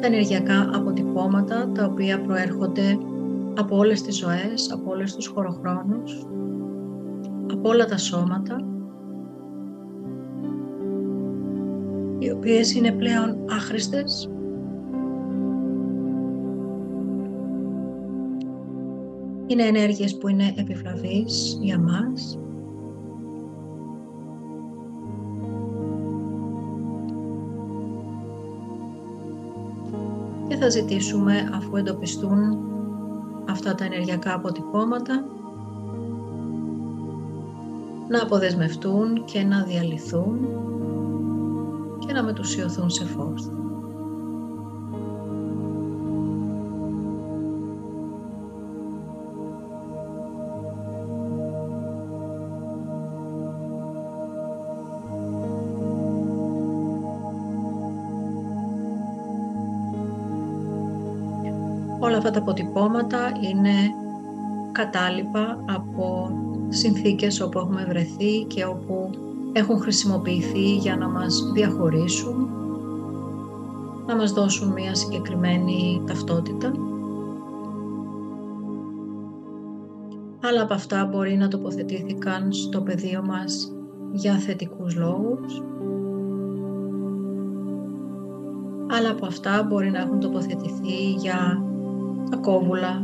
τα 0.00 0.06
ενεργειακά 0.06 0.70
αποτυπώματα 0.74 1.70
τα 1.74 1.84
οποία 1.84 2.20
προέρχονται 2.20 2.98
από 3.58 3.76
όλες 3.76 4.02
τις 4.02 4.16
ζωές, 4.16 4.72
από 4.72 4.90
όλες 4.90 5.14
τους 5.14 5.26
χωροχρόνους, 5.26 6.26
από 7.52 7.68
όλα 7.68 7.84
τα 7.84 7.96
σώματα, 7.96 8.56
οι 12.18 12.30
οποίες 12.30 12.74
είναι 12.74 12.92
πλέον 12.92 13.36
άχρηστες. 13.50 14.30
Είναι 19.46 19.62
ενέργειες 19.62 20.18
που 20.18 20.28
είναι 20.28 20.54
επιβλαβείς 20.56 21.58
για 21.60 21.78
μας 21.78 22.38
θα 30.56 30.68
ζητήσουμε 30.68 31.50
αφού 31.54 31.76
εντοπιστούν 31.76 32.58
αυτά 33.48 33.74
τα 33.74 33.84
ενεργειακά 33.84 34.34
αποτυπώματα 34.34 35.24
να 38.08 38.22
αποδεσμευτούν 38.22 39.24
και 39.24 39.42
να 39.42 39.62
διαλυθούν 39.62 40.48
και 41.98 42.12
να 42.12 42.22
μετουσιωθούν 42.22 42.90
σε 42.90 43.04
φως. 43.04 43.50
Αυτά 62.18 62.30
τα 62.30 62.38
αποτυπώματα 62.38 63.18
είναι 63.50 63.72
κατάλοιπα 64.72 65.64
από 65.68 66.30
συνθήκες 66.68 67.40
όπου 67.40 67.58
έχουμε 67.58 67.84
βρεθεί 67.88 68.44
και 68.46 68.64
όπου 68.64 69.10
έχουν 69.52 69.80
χρησιμοποιηθεί 69.80 70.76
για 70.76 70.96
να 70.96 71.08
μας 71.08 71.50
διαχωρίσουν, 71.52 72.48
να 74.06 74.16
μας 74.16 74.32
δώσουν 74.32 74.72
μια 74.72 74.94
συγκεκριμένη 74.94 76.02
ταυτότητα. 76.06 76.72
Άλλα 80.42 80.62
από 80.62 80.74
αυτά 80.74 81.04
μπορεί 81.06 81.36
να 81.36 81.48
τοποθετήθηκαν 81.48 82.52
στο 82.52 82.80
πεδίο 82.80 83.22
μας 83.22 83.72
για 84.12 84.34
θετικούς 84.34 84.96
λόγους. 84.96 85.62
Άλλα 88.90 89.10
από 89.10 89.26
αυτά 89.26 89.66
μπορεί 89.68 89.90
να 89.90 89.98
έχουν 89.98 90.20
τοποθετηθεί 90.20 91.12
για 91.16 91.62
ακόβουλα 92.32 93.00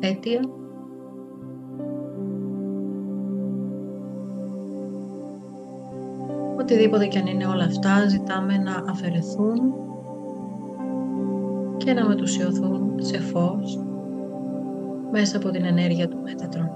αίτια. 0.00 0.40
Οτιδήποτε 6.58 7.06
και 7.06 7.18
αν 7.18 7.26
είναι 7.26 7.46
όλα 7.46 7.64
αυτά, 7.64 8.08
ζητάμε 8.08 8.58
να 8.58 8.84
αφαιρεθούν 8.90 9.74
και 11.76 11.92
να 11.92 12.06
μετουσιωθούν 12.06 12.94
σε 12.96 13.20
φως 13.20 13.78
μέσα 15.10 15.36
από 15.36 15.50
την 15.50 15.64
ενέργεια 15.64 16.08
του 16.08 16.18
Μέτατρον. 16.22 16.73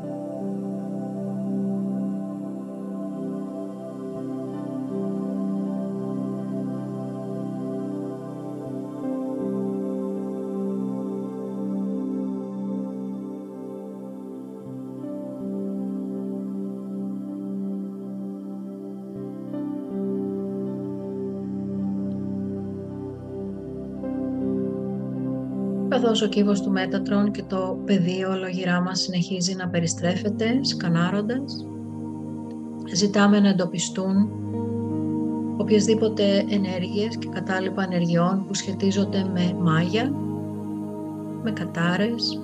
Καθώς 26.09 26.27
ο 26.27 26.29
κύβος 26.29 26.63
του 26.63 26.71
Μέτατρον 26.71 27.31
και 27.31 27.43
το 27.43 27.79
πεδίο 27.85 28.31
ολογυρά 28.31 28.81
μας 28.81 29.01
συνεχίζει 29.01 29.55
να 29.55 29.69
περιστρέφεται 29.69 30.59
σκανάροντας. 30.65 31.67
Ζητάμε 32.95 33.41
να 33.41 33.49
εντοπιστούν 33.49 34.31
οποιασδήποτε 35.57 36.45
ενέργειες 36.51 37.17
και 37.17 37.29
κατάλοιπα 37.29 37.83
ενεργειών 37.83 38.45
που 38.47 38.55
σχετίζονται 38.55 39.31
με 39.35 39.55
μάγια, 39.61 40.13
με 41.43 41.51
κατάρες, 41.51 42.41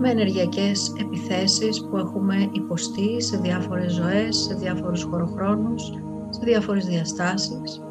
με 0.00 0.10
ενεργειακές 0.10 0.92
επιθέσεις 1.00 1.84
που 1.84 1.96
έχουμε 1.96 2.48
υποστεί 2.52 3.22
σε 3.22 3.36
διάφορες 3.36 3.92
ζωές, 3.92 4.36
σε 4.36 4.54
διάφορους 4.54 5.02
χωροχρόνους, 5.02 5.82
σε 6.30 6.40
διάφορες 6.44 6.86
διαστάσεις. 6.86 7.82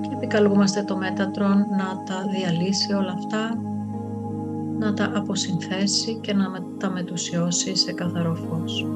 Και 0.00 0.14
επικαλούμαστε 0.14 0.82
το 0.82 0.96
Μέτατρον 0.96 1.66
να 1.70 2.02
τα 2.06 2.26
διαλύσει 2.36 2.92
όλα 2.92 3.12
αυτά, 3.12 3.62
να 4.78 4.94
τα 4.94 5.12
αποσυνθέσει 5.14 6.18
και 6.20 6.34
να 6.34 6.46
τα 6.78 6.90
μετουσιώσει 6.90 7.76
σε 7.76 7.92
καθαρό 7.92 8.34
φως. 8.34 8.86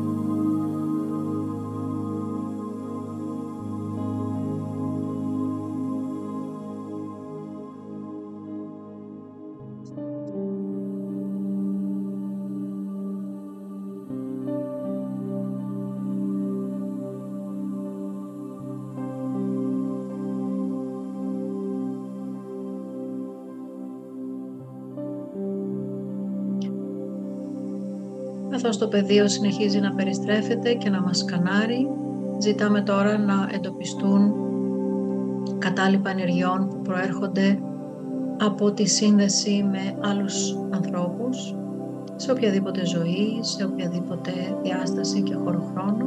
Το 28.82 28.88
πεδίο 28.88 29.28
συνεχίζει 29.28 29.80
να 29.80 29.94
περιστρέφεται 29.94 30.74
και 30.74 30.90
να 30.90 31.00
μας 31.00 31.18
σκανάρει, 31.18 31.88
ζητάμε 32.38 32.80
τώρα 32.80 33.18
να 33.18 33.48
εντοπιστούν 33.52 34.34
κατάλοιπα 35.58 36.10
ενεργειών 36.10 36.68
που 36.68 36.80
προέρχονται 36.82 37.58
από 38.38 38.72
τη 38.72 38.84
σύνδεση 38.84 39.68
με 39.70 39.96
άλλους 40.00 40.56
ανθρώπους 40.70 41.54
σε 42.16 42.30
οποιαδήποτε 42.30 42.86
ζωή, 42.86 43.38
σε 43.40 43.64
οποιαδήποτε 43.64 44.30
διάσταση 44.62 45.22
και 45.22 45.34
χωροχρόνο. 45.34 46.06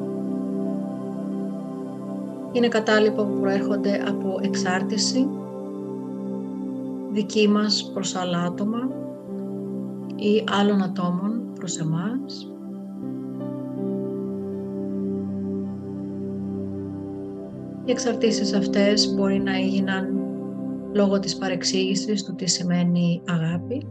Είναι 2.51 2.67
κατάλοιπα 2.67 3.25
που 3.25 3.39
προέρχονται 3.39 4.03
από 4.07 4.39
εξάρτηση 4.41 5.27
δική 7.11 7.47
μας 7.47 7.91
προς 7.93 8.15
άλλα 8.15 8.37
άτομα 8.39 8.89
ή 10.15 10.43
άλλων 10.59 10.81
ατόμων 10.83 11.53
προς 11.59 11.77
εμάς. 11.77 12.49
Οι 17.85 17.91
εξαρτήσεις 17.91 18.53
αυτές 18.53 19.13
μπορεί 19.13 19.39
να 19.39 19.55
έγιναν 19.55 20.19
λόγω 20.93 21.19
της 21.19 21.37
παρεξήγησης 21.37 22.23
του 22.23 22.35
τι 22.35 22.49
σημαίνει 22.49 23.21
αγάπη 23.25 23.87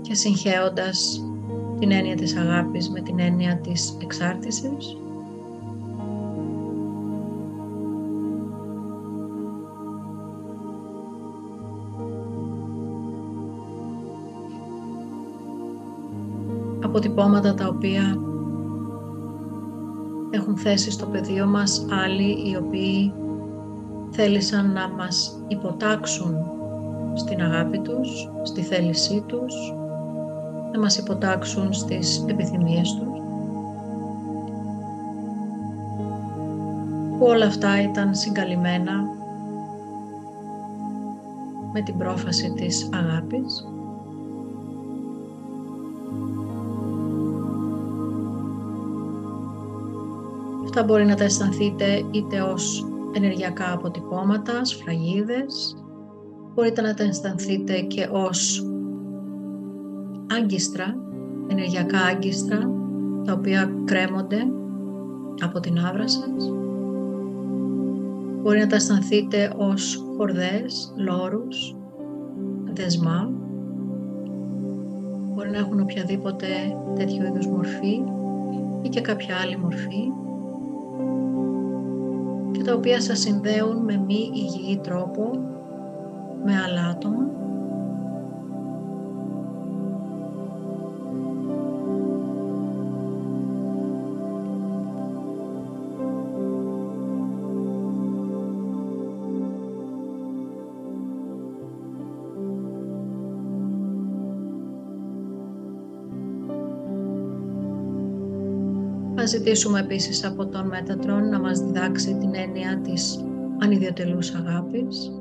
και 0.00 0.14
συγχέοντας 0.14 1.24
την 1.78 1.90
έννοια 1.90 2.14
της 2.14 2.36
αγάπης 2.36 2.90
με 2.90 3.00
την 3.00 3.18
έννοια 3.18 3.60
της 3.60 3.96
εξάρτησης. 4.02 4.98
αποτυπώματα 16.84 17.54
τα 17.54 17.66
οποία 17.66 18.18
έχουν 20.34 20.56
θέσει 20.56 20.90
στο 20.90 21.06
πεδίο 21.06 21.46
μας 21.46 21.86
άλλοι 22.04 22.50
οι 22.50 22.56
οποίοι 22.56 23.12
θέλησαν 24.10 24.72
να 24.72 24.88
μας 24.88 25.40
υποτάξουν 25.48 26.36
στην 27.14 27.42
αγάπη 27.42 27.78
τους, 27.78 28.30
στη 28.42 28.62
θέλησή 28.62 29.24
τους, 29.26 29.54
να 30.72 30.78
μας 30.78 30.98
υποτάξουν 30.98 31.72
στις 31.72 32.24
επιθυμίες 32.28 32.94
τους. 32.94 33.18
Που 37.18 37.26
όλα 37.26 37.46
αυτά 37.46 37.82
ήταν 37.82 38.14
συγκαλυμμένα 38.14 38.92
με 41.72 41.80
την 41.80 41.98
πρόφαση 41.98 42.52
της 42.52 42.88
αγάπης. 42.92 43.73
Αυτά 50.76 50.86
μπορεί 50.86 51.04
να 51.04 51.14
τα 51.14 51.24
αισθανθείτε 51.24 52.02
είτε 52.10 52.40
ως 52.40 52.86
ενεργειακά 53.12 53.72
αποτυπώματα, 53.72 54.64
σφραγίδες, 54.64 55.76
μπορείτε 56.54 56.80
να 56.80 56.94
τα 56.94 57.04
αισθανθείτε 57.04 57.80
και 57.80 58.08
ως 58.12 58.66
άγκιστρα, 60.38 60.96
ενεργειακά 61.48 61.98
άγκιστρα, 61.98 62.58
τα 63.24 63.32
οποία 63.32 63.72
κρέμονται 63.84 64.36
από 65.42 65.60
την 65.60 65.78
άβρα 65.78 66.08
σας. 66.08 66.52
Μπορεί 68.42 68.58
να 68.58 68.66
τα 68.66 68.76
αισθανθείτε 68.76 69.52
ως 69.56 70.04
χορδές, 70.16 70.94
λόρους, 70.96 71.76
δεσμά. 72.72 73.30
Μπορεί 75.34 75.50
να 75.50 75.58
έχουν 75.58 75.80
οποιαδήποτε 75.80 76.46
τέτοιο 76.94 77.26
είδους 77.26 77.46
μορφή 77.46 78.02
ή 78.82 78.88
και 78.88 79.00
κάποια 79.00 79.36
άλλη 79.42 79.56
μορφή 79.58 80.22
τα 82.64 82.74
οποία 82.74 83.00
σας 83.00 83.18
συνδέουν 83.18 83.76
με 83.76 83.96
μη 83.96 84.30
υγιή 84.34 84.78
τρόπο 84.78 85.30
με 86.44 86.60
άλλα 86.66 86.86
άτομα 86.86 87.30
Θα 109.26 109.30
ζητήσουμε 109.30 109.80
επίσης 109.80 110.24
από 110.24 110.46
τον 110.46 110.66
Μέτατρον 110.66 111.28
να 111.28 111.40
μας 111.40 111.58
διδάξει 111.58 112.14
την 112.14 112.34
έννοια 112.34 112.78
της 112.78 113.24
ανιδιοτελούς 113.58 114.34
αγάπης, 114.34 115.12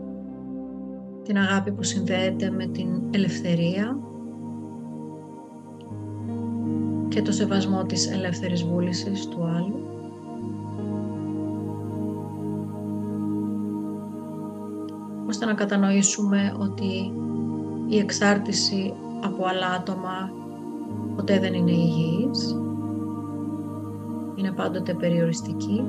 την 1.23 1.37
αγάπη 1.37 1.71
που 1.71 1.83
συνδέεται 1.83 2.49
με 2.49 2.65
την 2.65 2.87
ελευθερία 3.11 3.97
και 7.07 7.21
το 7.21 7.31
σεβασμό 7.31 7.83
της 7.83 8.11
ελεύθερης 8.11 8.63
βούλησης 8.63 9.27
του 9.27 9.43
άλλου. 9.43 9.85
ώστε 15.27 15.45
να 15.45 15.53
κατανοήσουμε 15.53 16.55
ότι 16.59 17.13
η 17.87 17.97
εξάρτηση 17.97 18.93
από 19.23 19.45
άλλα 19.45 19.67
άτομα 19.67 20.31
ποτέ 21.15 21.39
δεν 21.39 21.53
είναι 21.53 21.71
υγιής, 21.71 22.55
είναι 24.53 24.61
πάντοτε 24.61 24.93
περιοριστική. 24.93 25.85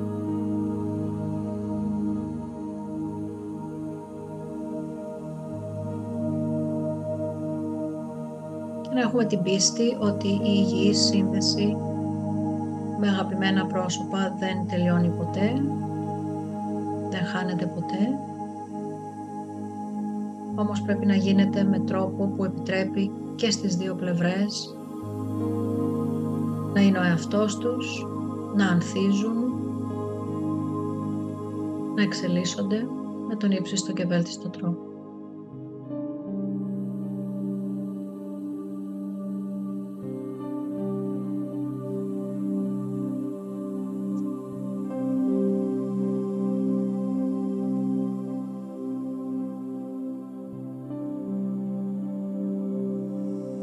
Να 8.93 9.01
έχουμε 9.01 9.25
την 9.25 9.41
πίστη 9.41 9.97
ότι 9.99 10.27
η 10.27 10.39
υγιής 10.43 10.99
σύνδεση 10.99 11.77
με 12.99 13.07
αγαπημένα 13.07 13.65
πρόσωπα 13.65 14.35
δεν 14.39 14.67
τελειώνει 14.69 15.09
ποτέ, 15.09 15.51
δεν 17.09 17.25
χάνεται 17.25 17.65
ποτέ, 17.65 18.19
όμως 20.55 20.81
πρέπει 20.81 21.05
να 21.05 21.15
γίνεται 21.15 21.63
με 21.63 21.79
τρόπο 21.79 22.27
που 22.27 22.43
επιτρέπει 22.43 23.11
και 23.35 23.51
στις 23.51 23.75
δύο 23.75 23.95
πλευρές 23.95 24.75
να 26.73 26.81
είναι 26.81 26.99
ο 26.99 27.03
εαυτός 27.03 27.57
τους, 27.57 28.14
να 28.55 28.67
ανθίζουν, 28.67 29.35
να 31.95 32.01
εξελίσσονται 32.01 32.87
με 33.27 33.35
τον 33.35 33.51
ύψιστο 33.51 33.93
και 33.93 34.05
βέλτιστο 34.05 34.49
τρόπο. 34.49 34.93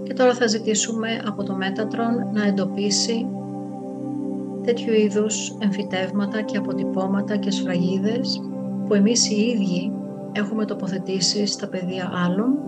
Και 0.02 0.14
τώρα 0.14 0.34
θα 0.34 0.46
ζητήσουμε 0.46 1.22
από 1.26 1.42
το 1.42 1.54
Μέτατρον 1.54 2.30
να 2.32 2.44
εντοπίσει 2.44 3.26
τέτοιου 4.64 4.92
είδους 4.92 5.56
εμφυτεύματα 5.58 6.42
και 6.42 6.56
αποτυπώματα 6.56 7.36
και 7.36 7.50
σφραγίδες 7.50 8.40
που 8.86 8.94
εμείς 8.94 9.30
οι 9.30 9.40
ίδιοι 9.40 9.92
έχουμε 10.32 10.64
τοποθετήσει 10.64 11.46
στα 11.46 11.68
παιδεία 11.68 12.10
άλλων 12.24 12.58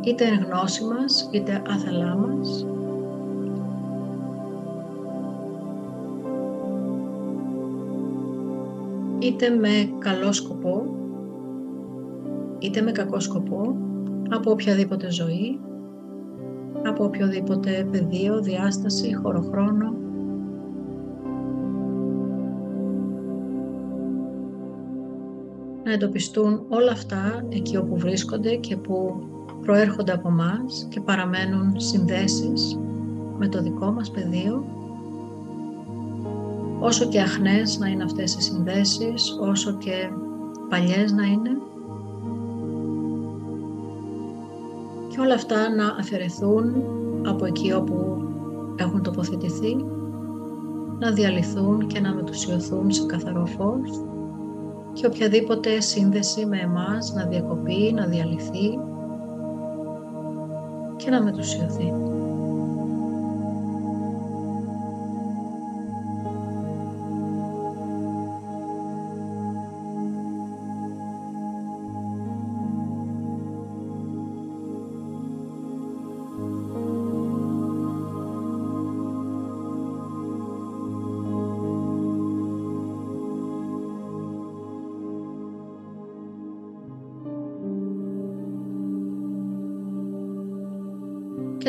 είτε 0.00 0.24
εν 0.24 0.44
γνώση 0.44 0.84
μας 0.84 1.28
είτε 1.32 1.62
άθελά 1.68 2.16
μας. 2.16 2.66
Είτε 9.18 9.48
με 9.48 9.92
καλό 9.98 10.32
σκοπό 10.32 11.00
είτε 12.60 12.80
με 12.80 12.92
κακό 12.92 13.20
σκοπό 13.20 13.76
από 14.30 14.50
οποιαδήποτε 14.50 15.10
ζωή, 15.10 15.60
από 16.84 17.04
οποιοδήποτε 17.04 17.86
πεδίο, 17.90 18.40
διάσταση, 18.40 19.14
χωροχρόνο. 19.14 19.94
Να 25.84 25.92
εντοπιστούν 25.92 26.62
όλα 26.68 26.92
αυτά 26.92 27.44
εκεί 27.48 27.76
όπου 27.76 27.96
βρίσκονται 27.98 28.54
και 28.54 28.76
που 28.76 29.22
προέρχονται 29.62 30.12
από 30.12 30.30
μας 30.30 30.86
και 30.90 31.00
παραμένουν 31.00 31.80
συνδέσεις 31.80 32.78
με 33.38 33.48
το 33.48 33.62
δικό 33.62 33.90
μας 33.90 34.10
πεδίο. 34.10 34.64
Όσο 36.80 37.08
και 37.08 37.20
αχνές 37.20 37.78
να 37.78 37.88
είναι 37.88 38.04
αυτές 38.04 38.34
οι 38.34 38.40
συνδέσεις, 38.40 39.36
όσο 39.40 39.72
και 39.72 40.08
παλιές 40.68 41.12
να 41.12 41.26
είναι, 41.26 41.50
και 45.20 45.26
όλα 45.26 45.34
αυτά 45.34 45.68
να 45.74 45.86
αφαιρεθούν 45.98 46.84
από 47.26 47.44
εκεί 47.46 47.72
όπου 47.72 48.24
έχουν 48.76 49.02
τοποθετηθεί, 49.02 49.76
να 50.98 51.10
διαλυθούν 51.10 51.86
και 51.86 52.00
να 52.00 52.14
μετουσιωθούν 52.14 52.90
σε 52.90 53.06
καθαρό 53.06 53.46
φως 53.46 54.04
και 54.92 55.06
οποιαδήποτε 55.06 55.80
σύνδεση 55.80 56.46
με 56.46 56.58
εμάς 56.58 57.12
να 57.14 57.24
διακοπεί, 57.24 57.92
να 57.94 58.06
διαλυθεί 58.06 58.78
και 60.96 61.10
να 61.10 61.22
μετουσιωθεί. 61.22 61.94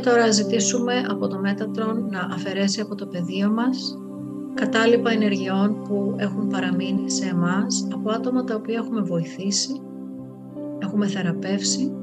Και 0.02 0.10
τώρα 0.10 0.32
ζητήσουμε 0.32 0.94
από 1.10 1.28
το 1.28 1.40
Μέτατρον 1.40 2.08
να 2.10 2.20
αφαιρέσει 2.34 2.82
από 2.82 2.96
το 2.96 3.06
πεδίο 3.06 3.50
μας 3.50 3.98
κατάλοιπα 4.54 5.12
ενεργειών 5.12 5.84
που 5.84 6.16
έχουν 6.18 6.48
παραμείνει 6.48 7.12
σε 7.12 7.26
εμάς 7.26 7.88
από 7.94 8.10
άτομα 8.10 8.44
τα 8.44 8.56
οποία 8.56 8.78
έχουμε 8.78 9.02
βοηθήσει, 9.02 9.82
έχουμε 10.80 11.08
θεραπεύσει, 11.08 11.94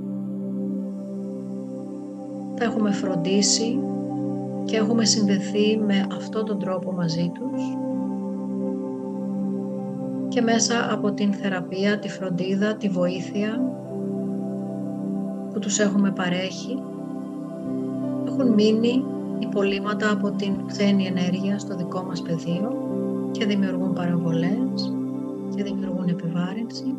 τα 2.55 2.65
έχουμε 2.65 2.93
φροντίσει 2.93 3.81
και 4.65 4.77
έχουμε 4.77 5.05
συνδεθεί 5.05 5.79
με 5.87 6.07
αυτόν 6.17 6.45
τον 6.45 6.59
τρόπο 6.59 6.93
μαζί 6.93 7.33
τους. 7.35 7.63
Και 10.29 10.41
μέσα 10.41 10.93
από 10.93 11.13
την 11.13 11.33
θεραπεία, 11.33 11.99
τη 11.99 12.09
φροντίδα, 12.09 12.77
τη 12.77 12.89
βοήθεια 12.89 13.63
που 15.53 15.59
τους 15.59 15.79
έχουμε 15.79 16.11
παρέχει 16.11 16.83
έχουν 18.39 18.55
μείνει 18.55 19.05
υπολείμματα 19.39 20.11
από 20.11 20.31
την 20.31 20.67
ξένη 20.67 21.07
ενέργεια 21.07 21.59
στο 21.59 21.77
δικό 21.77 22.03
μας 22.03 22.23
πεδίο 22.23 22.73
και 23.31 23.47
δημιουργούν 23.47 23.93
παραβολές 23.93 24.95
και 25.57 25.63
δημιουργούν 25.63 26.09
επιβάρυνση. 26.09 26.95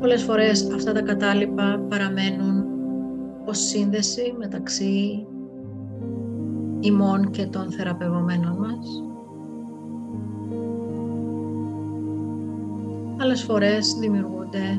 Πολλές 0.00 0.22
φορές 0.22 0.70
αυτά 0.74 0.92
τα 0.92 1.02
κατάλοιπα 1.02 1.80
παραμένουν 1.88 2.64
ως 3.44 3.58
σύνδεση 3.58 4.34
μεταξύ 4.38 5.26
ημών 6.80 7.30
και 7.30 7.46
των 7.46 7.70
θεραπευομένων 7.70 8.56
μας. 8.56 9.00
Άλλες 13.26 13.42
φορές 13.42 13.94
δημιουργούνται 13.94 14.78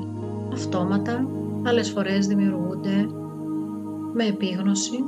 αυτόματα, 0.54 1.28
άλλες 1.64 1.90
φορές 1.90 2.28
δημιουργούνται 2.28 3.08
με 4.14 4.24
επίγνωση 4.24 5.04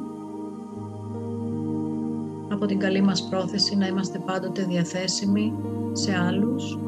από 2.49 2.65
την 2.65 2.79
καλή 2.79 3.01
μας 3.01 3.27
πρόθεση 3.29 3.75
να 3.75 3.87
είμαστε 3.87 4.19
πάντοτε 4.25 4.63
διαθέσιμοι 4.63 5.53
σε 5.91 6.15
άλλους 6.15 6.79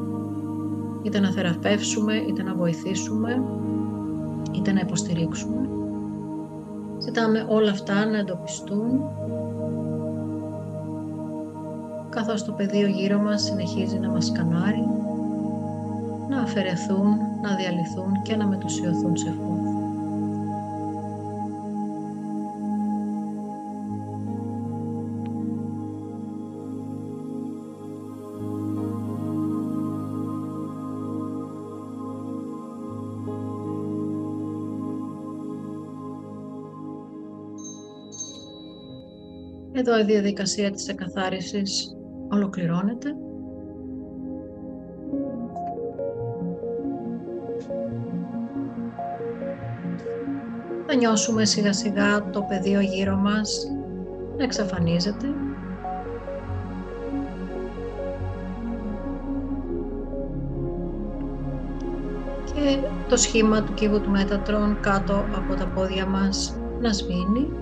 είτε 1.02 1.20
να 1.20 1.30
θεραπεύσουμε, 1.30 2.14
είτε 2.14 2.42
να 2.42 2.54
βοηθήσουμε, 2.54 3.42
είτε 4.52 4.72
να 4.72 4.80
υποστηρίξουμε. 4.80 5.68
Ζητάμε 6.98 7.46
όλα 7.48 7.70
αυτά 7.70 8.06
να 8.06 8.18
εντοπιστούν 8.18 9.00
καθώς 12.08 12.44
το 12.44 12.52
πεδίο 12.52 12.86
γύρω 12.86 13.18
μας 13.18 13.42
συνεχίζει 13.42 13.98
να 13.98 14.10
μας 14.10 14.26
σκανάρει 14.26 15.01
να 16.42 16.48
αφαιρεθούν, 16.48 17.18
να 17.42 17.56
διαλυθούν 17.56 18.22
και 18.22 18.36
να 18.36 18.46
μετουσιωθούν 18.46 19.16
σε 19.16 19.30
φως. 19.30 19.60
Εδώ 39.72 39.98
η 39.98 40.04
διαδικασία 40.04 40.70
της 40.70 40.88
εκαθάρισης 40.88 41.96
ολοκληρώνεται. 42.30 43.14
Θα 50.94 50.98
νιώσουμε 50.98 51.44
σιγά 51.44 51.72
σιγά 51.72 52.30
το 52.30 52.42
πεδίο 52.42 52.80
γύρω 52.80 53.16
μας 53.16 53.66
να 54.36 54.44
εξαφανίζεται. 54.44 55.26
Και 62.44 62.78
το 63.08 63.16
σχήμα 63.16 63.62
του 63.62 63.74
κύβου 63.74 64.00
του 64.00 64.10
Μέτατρον 64.10 64.80
κάτω 64.80 65.28
από 65.34 65.54
τα 65.54 65.66
πόδια 65.66 66.06
μας 66.06 66.56
να 66.80 66.92
σβήνει. 66.92 67.61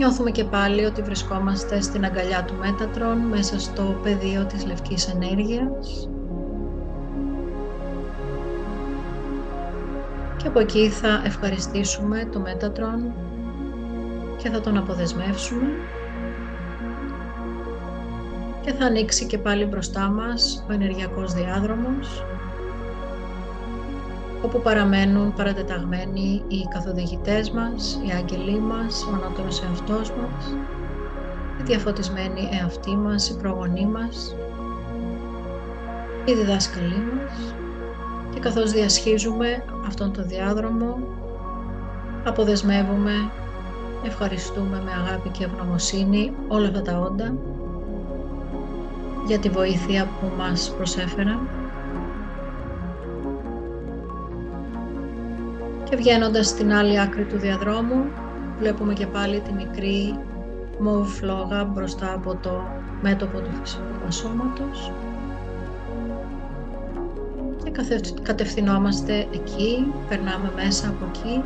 Νιώθουμε 0.00 0.30
και 0.30 0.44
πάλι 0.44 0.84
ότι 0.84 1.02
βρισκόμαστε 1.02 1.80
στην 1.80 2.04
αγκαλιά 2.04 2.44
του 2.44 2.54
Μέτατρον 2.54 3.18
μέσα 3.18 3.60
στο 3.60 4.00
πεδίο 4.02 4.44
της 4.44 4.66
λευκής 4.66 5.08
ενέργειας. 5.08 6.08
Και 10.36 10.46
από 10.46 10.58
εκεί 10.58 10.88
θα 10.88 11.22
ευχαριστήσουμε 11.24 12.28
το 12.32 12.40
Μέτατρον 12.40 13.12
και 14.36 14.48
θα 14.48 14.60
τον 14.60 14.76
αποδεσμεύσουμε 14.76 15.66
και 18.60 18.72
θα 18.72 18.84
ανοίξει 18.84 19.26
και 19.26 19.38
πάλι 19.38 19.64
μπροστά 19.64 20.08
μας 20.08 20.64
ο 20.68 20.72
ενεργειακός 20.72 21.32
διάδρομος 21.32 22.24
όπου 24.42 24.60
παραμένουν 24.60 25.34
παρατεταγμένοι 25.34 26.42
οι 26.48 26.66
καθοδηγητές 26.70 27.50
μας, 27.50 28.00
οι 28.06 28.10
άγγελοι 28.10 28.60
μας, 28.60 29.06
ο 29.10 29.14
ανώτερος 29.14 29.62
εαυτός 29.62 30.10
μας, 30.10 30.56
οι 31.60 31.62
διαφωτισμένοι 31.62 32.48
εαυτοί 32.52 32.96
μας, 32.96 33.28
οι 33.28 33.36
προγονείς 33.36 33.86
μας, 33.86 34.36
οι 36.24 36.34
διδάσκαλοι 36.34 37.02
μας. 37.14 37.54
Και 38.34 38.40
καθώς 38.40 38.72
διασχίζουμε 38.72 39.64
αυτόν 39.86 40.12
τον 40.12 40.26
διάδρομο 40.26 40.98
αποδεσμεύουμε, 42.24 43.12
ευχαριστούμε 44.04 44.82
με 44.84 44.90
αγάπη 44.92 45.28
και 45.28 45.44
ευγνωμοσύνη 45.44 46.32
όλα 46.48 46.68
αυτά 46.68 46.82
τα 46.82 46.98
όντα 46.98 47.34
για 49.26 49.38
τη 49.38 49.48
βοήθεια 49.48 50.04
που 50.04 50.32
μας 50.36 50.74
προσέφεραν 50.76 51.59
και 55.90 55.96
βγαίνοντας 55.96 56.46
στην 56.46 56.72
άλλη 56.72 57.00
άκρη 57.00 57.24
του 57.24 57.38
διαδρόμου 57.38 58.04
βλέπουμε 58.58 58.92
και 58.92 59.06
πάλι 59.06 59.40
τη 59.40 59.52
μικρή 59.52 60.18
μοβ 60.78 61.08
φλόγα 61.08 61.64
μπροστά 61.64 62.12
από 62.12 62.34
το 62.34 62.62
μέτωπο 63.02 63.38
του 63.38 63.50
φυσικού 63.62 64.04
μας 64.04 64.14
σώματος. 64.14 64.92
Και 67.64 67.70
κατευθυνόμαστε 68.22 69.26
εκεί, 69.32 69.92
περνάμε 70.08 70.52
μέσα 70.56 70.88
από 70.88 71.04
εκεί 71.08 71.42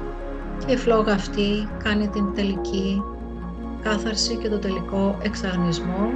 και 0.66 0.72
η 0.72 0.76
φλόγα 0.76 1.12
αυτή 1.12 1.68
κάνει 1.82 2.08
την 2.08 2.34
τελική 2.34 3.02
κάθαρση 3.82 4.36
και 4.36 4.48
το 4.48 4.58
τελικό 4.58 5.18
εξαγνισμό 5.22 6.10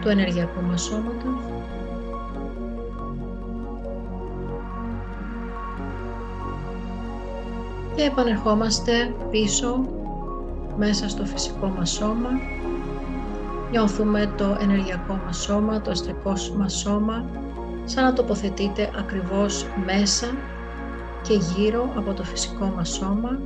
του 0.00 0.08
ενεργειακού 0.08 0.62
μας 0.62 0.82
σώματος 0.82 1.40
και 7.98 8.04
επανερχόμαστε 8.04 9.14
πίσω 9.30 9.88
μέσα 10.76 11.08
στο 11.08 11.24
φυσικό 11.24 11.66
μας 11.66 11.90
σώμα. 11.90 12.28
Νιώθουμε 13.70 14.32
το 14.36 14.56
ενεργειακό 14.60 15.20
μας 15.26 15.36
σώμα, 15.36 15.80
το 15.80 15.90
αστρικό 15.90 16.32
μας 16.56 16.72
σώμα, 16.72 17.24
σαν 17.84 18.04
να 18.04 18.12
τοποθετείται 18.12 18.90
ακριβώς 18.98 19.66
μέσα 19.84 20.26
και 21.22 21.34
γύρω 21.34 21.92
από 21.96 22.12
το 22.12 22.24
φυσικό 22.24 22.72
μας 22.76 22.88
σώμα. 22.88 23.38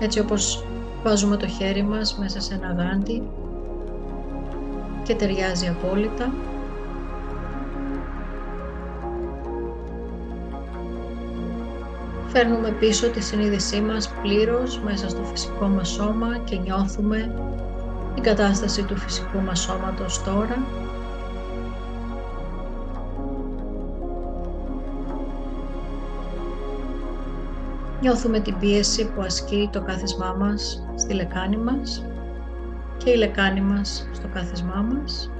Έτσι 0.00 0.18
όπως 0.18 0.64
βάζουμε 1.02 1.36
το 1.36 1.46
χέρι 1.46 1.82
μας 1.82 2.18
μέσα 2.18 2.40
σε 2.40 2.54
ένα 2.54 2.72
γάντι 2.72 3.22
και 5.02 5.14
ταιριάζει 5.14 5.66
απόλυτα. 5.66 6.32
Φέρνουμε 12.40 12.70
πίσω 12.70 13.10
τη 13.10 13.22
συνείδησή 13.22 13.80
μας 13.80 14.08
πλήρως 14.22 14.80
μέσα 14.80 15.08
στο 15.08 15.24
φυσικό 15.24 15.66
μας 15.66 15.88
σώμα 15.88 16.38
και 16.38 16.56
νιώθουμε 16.56 17.34
την 18.14 18.22
κατάσταση 18.22 18.82
του 18.82 18.96
φυσικού 18.96 19.40
μας 19.40 19.60
σώματος 19.60 20.22
τώρα. 20.22 20.66
Νιώθουμε 28.00 28.40
την 28.40 28.58
πίεση 28.58 29.10
που 29.14 29.20
ασκεί 29.20 29.68
το 29.72 29.82
κάθισμά 29.82 30.36
μας 30.38 30.84
στη 30.96 31.14
λεκάνη 31.14 31.56
μας 31.56 32.04
και 32.96 33.10
η 33.10 33.16
λεκάνη 33.16 33.60
μας 33.60 34.08
στο 34.12 34.28
κάθισμά 34.34 34.86
μας. 34.92 35.30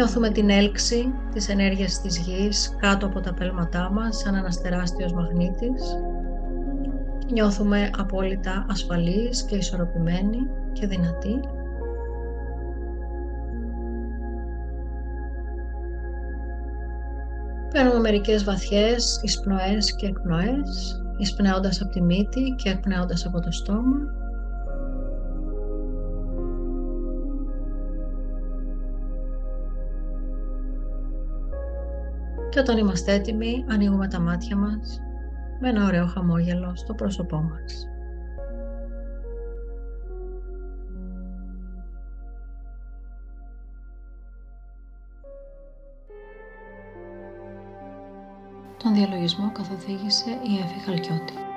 Νιώθουμε 0.00 0.30
την 0.30 0.50
έλξη 0.50 1.14
της 1.32 1.48
ενέργειας 1.48 2.00
της 2.00 2.18
γης 2.18 2.76
κάτω 2.78 3.06
από 3.06 3.20
τα 3.20 3.34
πέλματά 3.34 3.90
μας 3.92 4.16
σαν 4.16 4.34
ένας 4.34 4.60
τεράστιος 4.60 5.12
μαγνήτης 5.12 5.82
και 7.18 7.26
νιώθουμε 7.32 7.90
απόλυτα 7.98 8.66
ασφαλείς 8.70 9.42
και 9.42 9.56
ισορροπημένοι 9.56 10.38
και 10.72 10.86
δυνατοί. 10.86 11.40
Παίρνουμε 17.72 18.00
μερικές 18.00 18.44
βαθιές 18.44 19.20
εισπνοές 19.22 19.94
και 19.94 20.06
εκπνοές, 20.06 21.02
εισπνέοντας 21.18 21.80
από 21.80 21.90
τη 21.90 22.02
μύτη 22.02 22.54
και 22.62 22.70
εκπνέοντας 22.70 23.26
από 23.26 23.40
το 23.40 23.50
στόμα. 23.50 24.19
Και 32.50 32.60
όταν 32.60 32.78
είμαστε 32.78 33.12
έτοιμοι, 33.12 33.64
ανοίγουμε 33.68 34.08
τα 34.08 34.20
μάτια 34.20 34.56
μας 34.56 35.00
με 35.60 35.68
ένα 35.68 35.86
ωραίο 35.86 36.06
χαμόγελο 36.06 36.72
στο 36.76 36.94
πρόσωπό 36.94 37.36
μας. 37.36 37.84
Τον 48.82 48.94
διαλογισμό 48.94 49.52
καθοδήγησε 49.52 50.30
η 50.30 50.58
Εφη 50.64 50.80
Χαλκιώτη. 50.84 51.49